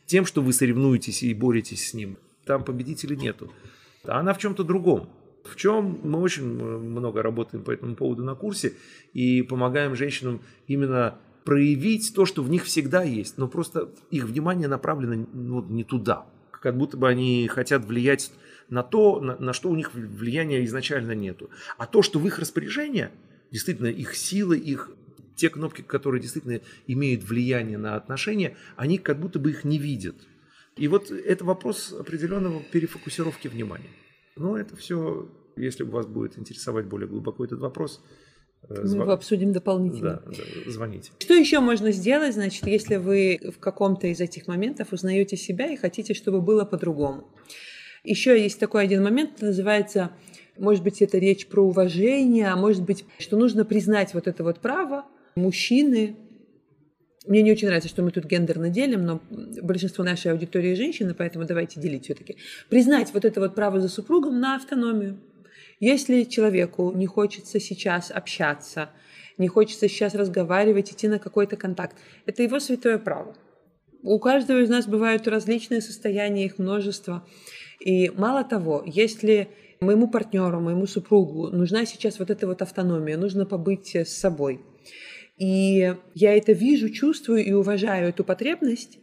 тем, 0.05 0.25
что 0.25 0.41
вы 0.41 0.53
соревнуетесь 0.53 1.23
и 1.23 1.33
боретесь 1.33 1.89
с 1.89 1.93
ним. 1.93 2.17
Там 2.45 2.63
победителей 2.63 3.15
нету. 3.15 3.51
Она 4.03 4.33
в 4.33 4.37
чем-то 4.37 4.63
другом. 4.63 5.09
В 5.47 5.55
чем 5.55 5.99
мы 6.03 6.19
очень 6.19 6.43
много 6.45 7.21
работаем 7.21 7.63
по 7.63 7.71
этому 7.71 7.95
поводу 7.95 8.23
на 8.23 8.35
курсе 8.35 8.73
и 9.13 9.41
помогаем 9.41 9.95
женщинам 9.95 10.41
именно 10.67 11.19
проявить 11.43 12.13
то, 12.13 12.25
что 12.25 12.43
в 12.43 12.49
них 12.49 12.65
всегда 12.65 13.03
есть, 13.03 13.37
но 13.37 13.47
просто 13.47 13.89
их 14.11 14.25
внимание 14.25 14.67
направлено 14.67 15.25
ну, 15.33 15.63
не 15.63 15.83
туда. 15.83 16.25
Как 16.51 16.77
будто 16.77 16.97
бы 16.97 17.07
они 17.07 17.47
хотят 17.47 17.85
влиять 17.85 18.31
на 18.69 18.83
то, 18.83 19.21
на, 19.21 19.37
на 19.37 19.53
что 19.53 19.69
у 19.69 19.75
них 19.75 19.93
влияния 19.93 20.65
изначально 20.65 21.13
нету. 21.13 21.49
А 21.77 21.85
то, 21.85 22.01
что 22.01 22.19
в 22.19 22.27
их 22.27 22.39
распоряжении, 22.39 23.09
действительно 23.51 23.87
их 23.87 24.15
силы, 24.15 24.57
их 24.57 24.91
те 25.37 25.49
кнопки, 25.49 25.81
которые 25.81 26.21
действительно 26.21 26.59
имеют 26.87 27.23
влияние 27.23 27.77
на 27.77 27.95
отношения, 27.95 28.57
они 28.75 28.97
как 28.97 29.19
будто 29.19 29.39
бы 29.39 29.51
их 29.51 29.63
не 29.63 29.77
видят. 29.77 30.15
И 30.75 30.87
вот 30.87 31.11
это 31.11 31.45
вопрос 31.45 31.93
определенного 31.93 32.61
перефокусировки 32.61 33.47
внимания. 33.47 33.89
Но 34.37 34.57
это 34.57 34.75
все, 34.75 35.29
если 35.55 35.83
у 35.83 35.89
вас 35.89 36.05
будет 36.05 36.37
интересовать 36.37 36.85
более 36.85 37.07
глубоко 37.07 37.45
этот 37.45 37.59
вопрос, 37.59 38.01
э, 38.69 38.83
мы 38.83 39.03
его 39.03 39.11
обсудим 39.11 39.51
дополнительно. 39.53 40.21
Да, 40.25 40.31
да, 40.31 40.71
звоните. 40.71 41.11
Что 41.19 41.33
еще 41.33 41.59
можно 41.59 41.91
сделать, 41.91 42.33
значит, 42.33 42.65
если 42.67 42.95
вы 42.97 43.39
в 43.55 43.59
каком-то 43.59 44.07
из 44.07 44.19
этих 44.19 44.47
моментов 44.47 44.93
узнаете 44.93 45.37
себя 45.37 45.67
и 45.71 45.75
хотите, 45.75 46.13
чтобы 46.13 46.41
было 46.41 46.65
по-другому? 46.65 47.27
Еще 48.03 48.41
есть 48.41 48.59
такой 48.59 48.83
один 48.83 49.03
момент, 49.03 49.41
называется, 49.41 50.11
может 50.57 50.83
быть, 50.83 51.01
это 51.01 51.17
речь 51.17 51.47
про 51.47 51.61
уважение, 51.61 52.47
а 52.47 52.55
может 52.55 52.83
быть, 52.83 53.05
что 53.19 53.37
нужно 53.37 53.65
признать 53.65 54.13
вот 54.13 54.27
это 54.27 54.43
вот 54.43 54.59
право 54.59 55.05
мужчины. 55.35 56.15
Мне 57.27 57.41
не 57.41 57.51
очень 57.51 57.67
нравится, 57.67 57.89
что 57.89 58.03
мы 58.03 58.11
тут 58.11 58.25
гендерно 58.25 58.69
делим, 58.69 59.05
но 59.05 59.21
большинство 59.61 60.03
нашей 60.03 60.31
аудитории 60.31 60.75
женщины, 60.75 61.13
поэтому 61.13 61.45
давайте 61.45 61.79
делить 61.79 62.05
все-таки. 62.05 62.37
Признать 62.69 63.13
вот 63.13 63.25
это 63.25 63.39
вот 63.41 63.53
право 63.53 63.79
за 63.81 63.89
супругом 63.89 64.39
на 64.39 64.55
автономию. 64.55 65.19
Если 65.79 66.23
человеку 66.23 66.91
не 66.95 67.05
хочется 67.05 67.59
сейчас 67.59 68.11
общаться, 68.11 68.89
не 69.37 69.47
хочется 69.47 69.87
сейчас 69.87 70.15
разговаривать, 70.15 70.91
идти 70.91 71.07
на 71.07 71.19
какой-то 71.19 71.55
контакт, 71.57 71.97
это 72.25 72.43
его 72.43 72.59
святое 72.59 72.97
право. 72.97 73.35
У 74.03 74.17
каждого 74.19 74.59
из 74.61 74.69
нас 74.69 74.87
бывают 74.87 75.27
различные 75.27 75.81
состояния, 75.81 76.45
их 76.45 76.57
множество. 76.59 77.27
И 77.79 78.09
мало 78.09 78.43
того, 78.43 78.83
если 78.85 79.49
моему 79.79 80.07
партнеру, 80.07 80.61
моему 80.61 80.87
супругу 80.87 81.49
нужна 81.49 81.85
сейчас 81.85 82.19
вот 82.19 82.29
эта 82.29 82.47
вот 82.47 82.61
автономия, 82.61 83.17
нужно 83.17 83.45
побыть 83.45 83.95
с 83.95 84.09
собой. 84.09 84.61
И 85.37 85.93
я 86.15 86.35
это 86.35 86.51
вижу, 86.51 86.89
чувствую 86.89 87.45
и 87.45 87.51
уважаю 87.51 88.09
эту 88.09 88.23
потребность. 88.23 88.99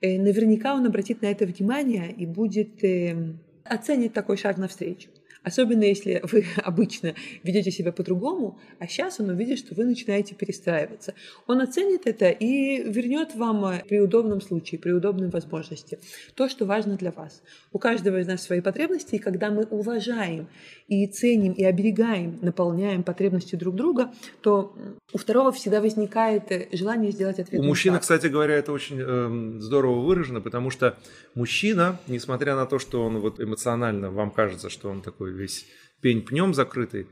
Э, 0.00 0.18
наверняка 0.18 0.74
он 0.74 0.86
обратит 0.86 1.22
на 1.22 1.26
это 1.26 1.44
внимание 1.46 2.12
и 2.12 2.26
будет 2.26 2.84
эм, 2.84 3.40
оценить 3.64 4.12
такой 4.12 4.36
шаг 4.36 4.58
навстречу. 4.58 5.08
Особенно 5.46 5.84
если 5.84 6.20
вы 6.32 6.44
обычно 6.56 7.14
ведете 7.44 7.70
себя 7.70 7.92
по-другому, 7.92 8.58
а 8.80 8.88
сейчас 8.88 9.20
он 9.20 9.30
увидит, 9.30 9.58
что 9.58 9.76
вы 9.76 9.84
начинаете 9.84 10.34
перестраиваться. 10.34 11.14
Он 11.46 11.60
оценит 11.60 12.06
это 12.06 12.30
и 12.30 12.82
вернет 12.82 13.36
вам 13.36 13.64
э, 13.66 13.84
при 13.88 14.00
удобном 14.00 14.40
случае, 14.40 14.80
при 14.80 14.90
удобной 14.90 15.30
возможности 15.30 16.00
то, 16.34 16.48
что 16.48 16.66
важно 16.66 16.96
для 16.96 17.12
вас. 17.12 17.42
У 17.72 17.78
каждого 17.78 18.18
из 18.18 18.26
нас 18.26 18.42
свои 18.42 18.60
потребности, 18.60 19.14
и 19.14 19.18
когда 19.18 19.50
мы 19.50 19.62
уважаем 19.64 20.48
и 20.88 21.06
ценим, 21.06 21.52
и 21.52 21.62
оберегаем, 21.62 22.38
наполняем 22.42 23.04
потребности 23.04 23.54
друг 23.54 23.76
друга, 23.76 24.12
то 24.40 24.74
у 25.12 25.18
второго 25.18 25.52
всегда 25.52 25.80
возникает 25.80 26.50
э, 26.50 26.68
желание 26.72 27.12
сделать 27.12 27.38
ответ. 27.38 27.60
У 27.60 27.64
мужчины, 27.64 28.00
кстати 28.00 28.26
говоря, 28.26 28.54
это 28.54 28.72
очень 28.72 28.98
э, 28.98 29.60
здорово 29.60 30.00
выражено, 30.00 30.40
потому 30.40 30.70
что 30.70 30.98
мужчина, 31.36 32.00
несмотря 32.08 32.56
на 32.56 32.66
то, 32.66 32.80
что 32.80 33.04
он 33.04 33.20
вот 33.20 33.38
эмоционально, 33.40 34.10
вам 34.10 34.32
кажется, 34.32 34.70
что 34.70 34.90
он 34.90 35.02
такой 35.02 35.35
весь 35.36 35.66
пень 36.00 36.22
пнем 36.22 36.54
закрытый. 36.54 37.06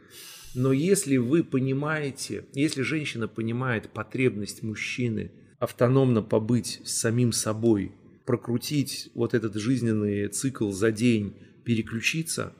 Но 0.54 0.72
если 0.72 1.16
вы 1.16 1.42
понимаете, 1.42 2.44
если 2.52 2.82
женщина 2.82 3.26
понимает 3.26 3.90
потребность 3.90 4.62
мужчины 4.62 5.32
автономно 5.58 6.22
побыть 6.22 6.80
с 6.84 6.92
самим 6.92 7.32
собой, 7.32 7.92
прокрутить 8.24 9.10
вот 9.14 9.34
этот 9.34 9.54
жизненный 9.56 10.28
цикл 10.28 10.70
за 10.70 10.92
день, 10.92 11.36
переключиться, 11.64 12.52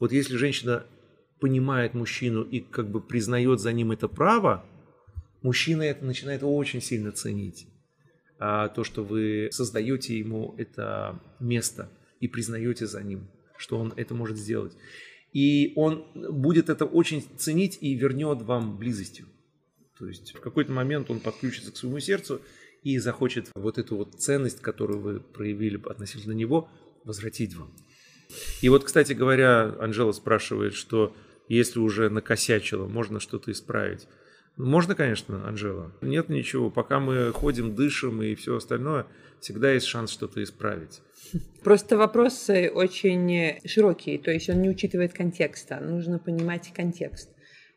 вот 0.00 0.12
если 0.12 0.36
женщина 0.36 0.86
понимает 1.40 1.94
мужчину 1.94 2.42
и 2.42 2.60
как 2.60 2.90
бы 2.90 3.00
признает 3.00 3.60
за 3.60 3.72
ним 3.72 3.92
это 3.92 4.08
право, 4.08 4.64
мужчина 5.42 5.82
это 5.82 6.04
начинает 6.04 6.42
очень 6.42 6.80
сильно 6.80 7.12
ценить. 7.12 7.66
А 8.38 8.68
то, 8.68 8.82
что 8.82 9.04
вы 9.04 9.48
создаете 9.52 10.18
ему 10.18 10.54
это 10.56 11.20
место 11.38 11.90
и 12.20 12.28
признаете 12.28 12.86
за 12.86 13.02
ним, 13.02 13.28
что 13.56 13.78
он 13.78 13.92
это 13.96 14.14
может 14.14 14.38
сделать 14.38 14.72
и 15.32 15.72
он 15.76 16.04
будет 16.14 16.68
это 16.68 16.84
очень 16.84 17.24
ценить 17.36 17.78
и 17.80 17.94
вернет 17.94 18.42
вам 18.42 18.76
близостью. 18.78 19.26
То 19.98 20.06
есть 20.06 20.34
в 20.34 20.40
какой-то 20.40 20.72
момент 20.72 21.10
он 21.10 21.20
подключится 21.20 21.72
к 21.72 21.76
своему 21.76 22.00
сердцу 22.00 22.40
и 22.82 22.98
захочет 22.98 23.48
вот 23.54 23.78
эту 23.78 23.96
вот 23.96 24.14
ценность, 24.20 24.60
которую 24.60 25.00
вы 25.00 25.20
проявили 25.20 25.80
относительно 25.88 26.32
него, 26.32 26.68
возвратить 27.04 27.54
вам. 27.54 27.72
И 28.60 28.68
вот, 28.68 28.84
кстати 28.84 29.12
говоря, 29.12 29.74
Анжела 29.78 30.12
спрашивает, 30.12 30.74
что 30.74 31.14
если 31.48 31.80
уже 31.80 32.08
накосячило, 32.08 32.86
можно 32.86 33.20
что-то 33.20 33.50
исправить. 33.52 34.06
Можно, 34.56 34.94
конечно, 34.94 35.46
Анжела. 35.48 35.92
Нет 36.02 36.28
ничего. 36.28 36.70
Пока 36.70 37.00
мы 37.00 37.32
ходим, 37.32 37.74
дышим 37.74 38.22
и 38.22 38.34
все 38.34 38.56
остальное, 38.56 39.06
всегда 39.40 39.72
есть 39.72 39.86
шанс 39.86 40.10
что-то 40.10 40.42
исправить. 40.42 41.00
Просто 41.64 41.96
вопрос 41.96 42.50
очень 42.50 43.58
широкий, 43.66 44.18
то 44.18 44.30
есть 44.30 44.50
он 44.50 44.60
не 44.60 44.68
учитывает 44.68 45.14
контекста. 45.14 45.80
Нужно 45.80 46.18
понимать 46.18 46.72
контекст. 46.74 47.30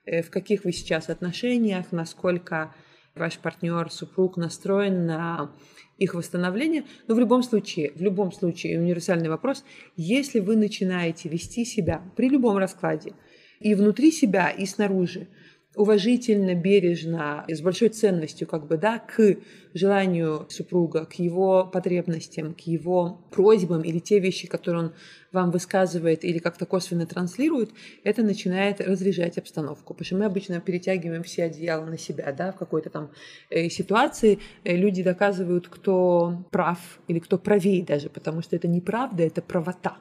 Э, 0.05 0.21
в 0.21 0.29
каких 0.29 0.63
вы 0.65 0.71
сейчас 0.71 1.09
отношениях, 1.09 1.91
насколько 1.91 2.73
ваш 3.15 3.37
партнер, 3.39 3.89
супруг 3.91 4.37
настроен 4.37 5.05
на 5.05 5.51
их 5.97 6.13
восстановление. 6.13 6.83
Но 7.07 7.15
в 7.15 7.19
любом 7.19 7.43
случае, 7.43 7.93
в 7.95 8.01
любом 8.01 8.31
случае, 8.31 8.79
универсальный 8.79 9.29
вопрос, 9.29 9.63
если 9.95 10.39
вы 10.39 10.57
начинаете 10.57 11.29
вести 11.29 11.63
себя 11.63 12.01
при 12.15 12.29
любом 12.29 12.57
раскладе 12.57 13.13
и 13.61 13.73
внутри 13.73 14.11
себя, 14.11 14.49
и 14.49 14.65
снаружи, 14.65 15.27
уважительно, 15.75 16.55
бережно, 16.55 17.45
с 17.47 17.61
большой 17.61 17.89
ценностью 17.89 18.47
как 18.47 18.67
бы, 18.67 18.77
да, 18.77 18.99
к 18.99 19.37
желанию 19.73 20.47
супруга, 20.49 21.05
к 21.05 21.15
его 21.15 21.65
потребностям, 21.65 22.53
к 22.53 22.61
его 22.61 23.21
просьбам 23.31 23.81
или 23.81 23.99
те 23.99 24.19
вещи, 24.19 24.47
которые 24.47 24.85
он 24.85 24.93
вам 25.31 25.51
высказывает 25.51 26.23
или 26.23 26.39
как-то 26.39 26.65
косвенно 26.65 27.05
транслирует, 27.05 27.71
это 28.03 28.23
начинает 28.23 28.79
разряжать 28.79 29.37
обстановку. 29.37 29.93
Потому 29.93 30.05
что 30.05 30.15
мы 30.15 30.25
обычно 30.25 30.61
перетягиваем 30.61 31.23
все 31.23 31.43
одеяла 31.43 31.85
на 31.85 31.97
себя, 31.97 32.31
да, 32.31 32.51
в 32.53 32.57
какой-то 32.57 32.89
там 32.89 33.11
э, 33.49 33.69
ситуации 33.69 34.39
э, 34.63 34.75
люди 34.75 35.03
доказывают, 35.03 35.67
кто 35.67 36.45
прав 36.51 36.79
или 37.07 37.19
кто 37.19 37.37
правее 37.37 37.83
даже, 37.83 38.09
потому 38.09 38.41
что 38.41 38.55
это 38.55 38.67
не 38.67 38.81
правда, 38.81 39.23
это 39.23 39.41
правота 39.41 39.97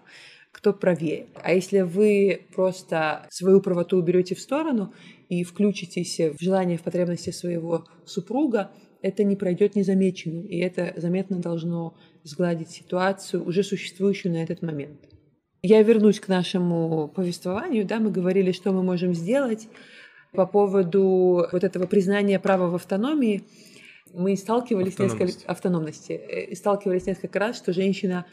кто 0.55 0.73
правее. 0.73 1.27
А 1.43 1.53
если 1.53 1.81
вы 1.81 2.47
просто 2.55 3.27
свою 3.31 3.61
правоту 3.61 3.99
уберете 3.99 4.35
в 4.35 4.41
сторону 4.41 4.95
и 5.29 5.43
включитесь 5.43 6.19
в 6.19 6.41
желание, 6.41 6.79
в 6.79 6.83
потребности 6.83 7.31
своего 7.31 7.87
супруга, 8.07 8.71
это 9.03 9.25
не 9.25 9.37
пройдет 9.37 9.75
незамеченным, 9.75 10.47
и 10.47 10.57
это 10.59 10.95
заметно 10.97 11.39
должно 11.39 11.95
сгладить 12.23 12.71
ситуацию, 12.71 13.45
уже 13.45 13.63
существующую 13.63 14.33
на 14.33 14.43
этот 14.43 14.63
момент. 14.63 14.99
Я 15.61 15.83
вернусь 15.83 16.21
к 16.21 16.29
нашему 16.29 17.09
повествованию. 17.09 17.85
Да, 17.85 17.99
мы 17.99 18.11
говорили, 18.11 18.53
что 18.53 18.71
мы 18.73 18.83
можем 18.83 19.13
сделать 19.13 19.69
по 20.33 20.47
поводу 20.47 21.47
вот 21.51 21.65
этого 21.65 21.87
признания 21.87 22.39
права 22.39 22.69
в 22.71 22.77
автономии. 22.77 23.43
Мы 24.13 24.37
сталкивались 24.37 24.99
несколько 24.99 25.33
автономности, 25.47 26.13
э, 26.13 26.55
сталкивались 26.55 27.07
несколько 27.07 27.39
раз, 27.39 27.57
что 27.57 27.73
женщина 27.73 28.25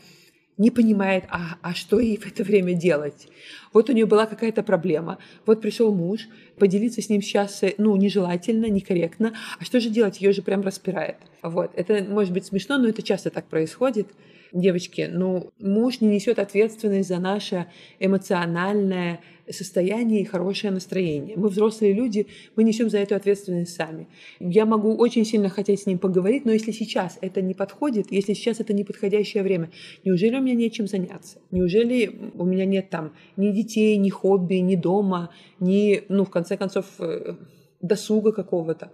не 0.58 0.72
понимает, 0.72 1.26
а, 1.30 1.58
а 1.62 1.74
что 1.74 2.00
ей 2.00 2.18
в 2.18 2.28
это 2.28 2.44
время 2.44 2.74
делать. 2.74 3.28
Вот 3.74 3.90
у 3.90 3.94
нее 3.94 4.06
была 4.06 4.26
какая-то 4.26 4.64
проблема, 4.64 5.18
вот 5.46 5.62
пришел 5.62 5.94
муж, 5.94 6.28
поделиться 6.58 7.02
с 7.02 7.10
ним 7.10 7.22
сейчас, 7.22 7.62
ну, 7.78 7.96
нежелательно, 7.96 8.68
некорректно, 8.68 9.34
а 9.60 9.64
что 9.64 9.80
же 9.80 9.90
делать, 9.90 10.22
ее 10.22 10.34
же 10.34 10.42
прям 10.42 10.62
распирает. 10.62 11.18
Вот, 11.42 11.72
это 11.76 12.04
может 12.04 12.34
быть 12.34 12.46
смешно, 12.46 12.78
но 12.78 12.88
это 12.88 13.02
часто 13.02 13.30
так 13.30 13.46
происходит. 13.46 14.08
Девочки, 14.54 15.10
ну, 15.12 15.52
муж 15.60 16.02
не 16.02 16.10
несет 16.10 16.38
ответственность 16.38 17.08
за 17.08 17.20
наше 17.20 17.68
эмоциональное 18.00 19.22
состояние 19.52 20.22
и 20.22 20.26
хорошее 20.26 20.72
настроение. 20.72 21.36
Мы 21.38 21.50
взрослые 21.50 21.94
люди, 21.94 22.28
мы 22.56 22.64
несем 22.64 22.90
за 22.90 23.00
эту 23.00 23.16
ответственность 23.16 23.76
сами. 23.76 24.08
Я 24.40 24.66
могу 24.66 24.96
очень 24.96 25.26
сильно 25.26 25.50
хотеть 25.50 25.82
с 25.82 25.86
ним 25.86 26.00
поговорить, 26.00 26.46
но 26.46 26.52
если 26.52 26.72
сейчас 26.72 27.18
это 27.22 27.42
не 27.42 27.54
подходит, 27.54 28.12
если 28.12 28.34
сейчас 28.34 28.60
это 28.60 28.74
неподходящее 28.74 29.44
время, 29.44 29.72
неужели 30.04 30.38
у 30.38 30.42
меня 30.42 30.56
нечем 30.56 30.88
заняться? 30.88 31.40
Неужели 31.52 32.32
у 32.36 32.46
меня 32.46 32.66
нет 32.66 32.90
там 32.90 33.14
ни 33.38 33.52
детей, 33.52 33.98
ни 33.98 34.10
хобби, 34.10 34.56
ни 34.56 34.76
дома, 34.76 35.32
ни, 35.60 36.04
ну, 36.10 36.26
в 36.26 36.30
конце 36.30 36.58
концов, 36.58 36.86
э, 37.00 37.36
досуга 37.82 38.32
какого-то? 38.32 38.92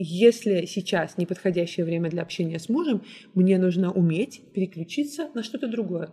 Если 0.00 0.64
сейчас 0.66 1.18
неподходящее 1.18 1.84
время 1.84 2.08
для 2.08 2.22
общения 2.22 2.60
с 2.60 2.68
мужем, 2.68 3.02
мне 3.34 3.58
нужно 3.58 3.92
уметь 3.92 4.42
переключиться 4.54 5.28
на 5.34 5.42
что-то 5.42 5.66
другое. 5.66 6.10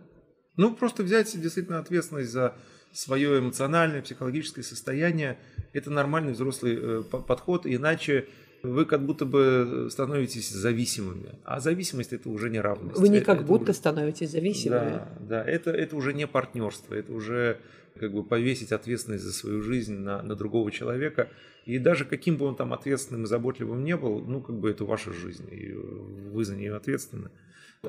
Ну, 0.56 0.74
просто 0.74 1.04
взять 1.04 1.40
действительно 1.40 1.78
ответственность 1.78 2.30
за 2.30 2.56
свое 2.96 3.38
эмоциональное, 3.38 4.00
психологическое 4.00 4.62
состояние. 4.62 5.38
Это 5.72 5.90
нормальный 5.90 6.32
взрослый 6.32 6.78
э, 6.80 7.02
подход, 7.02 7.66
иначе 7.66 8.26
вы 8.62 8.86
как 8.86 9.04
будто 9.04 9.26
бы 9.26 9.88
становитесь 9.90 10.50
зависимыми. 10.50 11.34
А 11.44 11.60
зависимость 11.60 12.14
это 12.14 12.30
уже 12.30 12.48
не 12.48 12.58
равность. 12.58 12.98
Вы 12.98 13.10
не 13.10 13.20
как 13.20 13.38
это 13.38 13.46
будто 13.46 13.70
уже... 13.70 13.74
становитесь 13.74 14.30
зависимыми. 14.30 14.90
Да, 14.90 15.08
да, 15.20 15.44
это, 15.44 15.70
это 15.70 15.94
уже 15.94 16.14
не 16.14 16.26
партнерство, 16.26 16.94
это 16.94 17.12
уже 17.12 17.58
как 18.00 18.12
бы 18.12 18.24
повесить 18.24 18.72
ответственность 18.72 19.24
за 19.24 19.32
свою 19.32 19.62
жизнь 19.62 19.94
на, 19.94 20.22
на 20.22 20.34
другого 20.34 20.70
человека. 20.70 21.28
И 21.66 21.78
даже 21.78 22.04
каким 22.04 22.36
бы 22.36 22.46
он 22.46 22.56
там 22.56 22.72
ответственным 22.72 23.24
и 23.24 23.26
заботливым 23.26 23.84
не 23.84 23.96
был, 23.96 24.20
ну 24.20 24.40
как 24.40 24.56
бы 24.56 24.70
это 24.70 24.84
ваша 24.84 25.12
жизнь, 25.12 25.48
и 25.50 25.72
вы 25.72 26.44
за 26.44 26.56
нее 26.56 26.74
ответственны. 26.74 27.30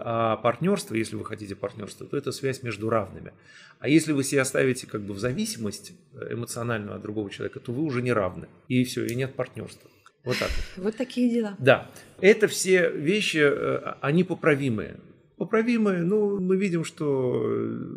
А 0.02 0.38
партнерство, 0.38 0.96
если 0.96 1.16
вы 1.16 1.26
хотите 1.26 1.56
партнерство, 1.56 2.06
то 2.06 2.18
это 2.18 2.32
связь 2.32 2.64
между 2.64 2.90
равными. 2.90 3.34
А 3.80 3.88
если 3.88 4.12
вы 4.12 4.24
себя 4.24 4.46
ставите 4.46 4.88
как 4.88 5.02
бы 5.02 5.14
в 5.14 5.20
зависимость 5.20 5.94
эмоциональную 6.30 6.96
от 6.96 7.02
другого 7.02 7.30
человека, 7.30 7.60
то 7.60 7.72
вы 7.72 7.84
уже 7.84 8.02
не 8.02 8.14
равны. 8.14 8.48
И 8.68 8.84
все, 8.84 9.06
и 9.06 9.16
нет 9.16 9.36
партнерства. 9.36 9.90
Вот 10.24 10.38
так. 10.40 10.50
Вот 10.78 10.96
такие 10.98 11.30
дела. 11.30 11.56
Да. 11.60 11.90
Это 12.20 12.48
все 12.48 12.92
вещи, 12.92 13.40
э, 13.42 13.94
они 14.02 14.24
поправимые. 14.24 14.98
Поправимые, 15.38 16.02
ну, 16.02 16.40
мы 16.40 16.58
видим, 16.58 16.84
что 16.84 17.48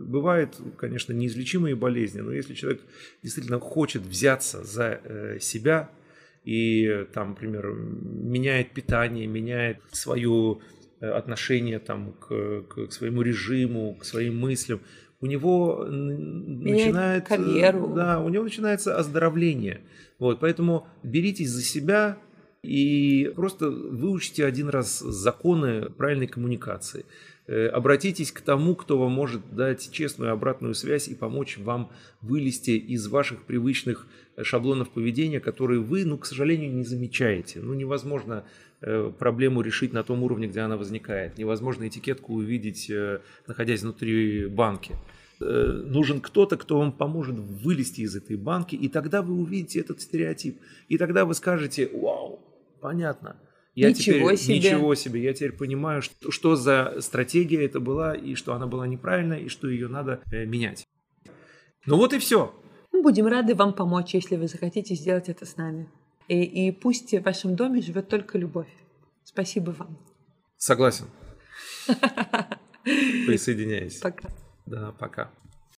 бывают, 0.07 0.57
конечно, 0.77 1.13
неизлечимые 1.13 1.75
болезни, 1.75 2.21
но 2.21 2.33
если 2.33 2.55
человек 2.55 2.83
действительно 3.23 3.59
хочет 3.59 4.03
взяться 4.03 4.63
за 4.63 5.01
э, 5.03 5.39
себя 5.41 5.91
и, 6.45 7.07
там, 7.15 7.31
например, 7.31 7.73
меняет 7.73 8.73
питание, 8.73 9.27
меняет 9.27 9.79
свою 9.91 10.61
Э, 10.61 10.80
отношение 11.01 11.79
там, 11.79 12.13
к, 12.13 12.63
к 12.63 12.93
своему 12.93 13.23
режиму, 13.23 13.95
к 13.95 14.05
своим 14.05 14.39
мыслям, 14.39 14.81
у 15.21 15.27
него 15.27 15.87
Меняет 15.89 16.87
начинает 16.87 17.29
карьеру. 17.29 17.93
Да, 17.95 18.21
у 18.21 18.29
него 18.29 18.45
начинается 18.45 18.97
оздоровление. 18.97 19.83
Вот, 20.19 20.41
поэтому 20.41 20.87
беритесь 21.03 21.51
за 21.51 21.63
себя 21.63 22.19
и 22.63 23.33
просто 23.37 23.71
выучите 23.71 24.45
один 24.45 24.69
раз 24.69 24.99
законы 24.99 25.91
правильной 25.91 26.27
коммуникации. 26.27 27.05
Э, 27.51 27.67
обратитесь 27.67 28.31
к 28.31 28.43
тому, 28.43 28.77
кто 28.77 28.97
вам 28.97 29.11
может 29.11 29.55
дать 29.55 29.91
честную 29.91 30.33
обратную 30.33 30.75
связь 30.75 31.09
и 31.09 31.17
помочь 31.17 31.59
вам 31.59 31.91
вылезти 32.21 32.71
из 32.71 33.09
ваших 33.09 33.43
привычных 33.43 34.07
э, 34.37 34.45
шаблонов 34.45 34.91
поведения, 34.91 35.41
которые 35.41 35.81
вы, 35.81 36.05
ну, 36.05 36.17
к 36.17 36.27
сожалению, 36.27 36.73
не 36.73 36.85
замечаете. 36.85 37.59
Ну, 37.61 37.75
невозможно 37.75 38.45
Э, 38.83 39.13
проблему 39.19 39.61
решить 39.61 39.93
на 39.93 40.03
том 40.03 40.23
уровне, 40.23 40.47
где 40.47 40.61
она 40.61 40.77
возникает. 40.77 41.37
Невозможно 41.37 41.87
этикетку 41.87 42.35
увидеть, 42.35 42.91
находясь 43.47 43.83
внутри 43.83 44.47
банки. 44.47 44.97
Нужен 45.39 46.21
кто-то, 46.21 46.57
кто 46.57 46.79
вам 46.79 46.93
поможет 46.93 47.39
вылезти 47.39 48.03
из 48.03 48.15
этой 48.15 48.37
банки, 48.37 48.75
и 48.75 48.89
тогда 48.89 49.23
вы 49.23 49.35
увидите 49.35 49.81
этот 49.81 50.01
стереотип. 50.01 50.61
И 50.89 50.99
тогда 50.99 51.25
вы 51.25 51.35
скажете, 51.35 51.91
вау, 51.93 52.41
понятно. 52.81 53.37
Я 53.75 53.91
ничего 53.91 54.33
теперь, 54.33 54.37
себе. 54.37 54.57
Ничего 54.57 54.95
себе. 54.95 55.23
Я 55.23 55.33
теперь 55.33 55.53
понимаю, 55.53 56.03
что, 56.03 56.31
что 56.31 56.57
за 56.57 56.97
стратегия 57.01 57.65
это 57.65 57.81
была, 57.81 58.15
и 58.15 58.35
что 58.35 58.55
она 58.55 58.67
была 58.67 58.87
неправильная, 58.87 59.39
и 59.39 59.49
что 59.49 59.69
ее 59.69 59.89
надо 59.89 60.21
э, 60.31 60.45
менять. 60.45 60.87
Ну 61.87 61.97
вот 61.97 62.13
и 62.13 62.19
все. 62.19 62.55
Мы 62.93 63.03
будем 63.03 63.27
рады 63.27 63.55
вам 63.55 63.73
помочь, 63.73 64.15
если 64.15 64.37
вы 64.37 64.49
захотите 64.49 64.95
сделать 64.95 65.29
это 65.29 65.47
с 65.47 65.57
нами. 65.57 65.89
И, 66.29 66.43
и 66.43 66.73
пусть 66.73 67.13
в 67.13 67.23
вашем 67.23 67.57
доме 67.57 67.81
живет 67.81 68.09
только 68.09 68.39
любовь. 68.39 68.69
Спасибо 69.25 69.71
вам. 69.71 69.99
Согласен. 70.57 71.07
Присоединяюсь. 72.85 73.99
Пока. 73.99 74.29
Да, 74.67 74.93
пока. 74.99 75.31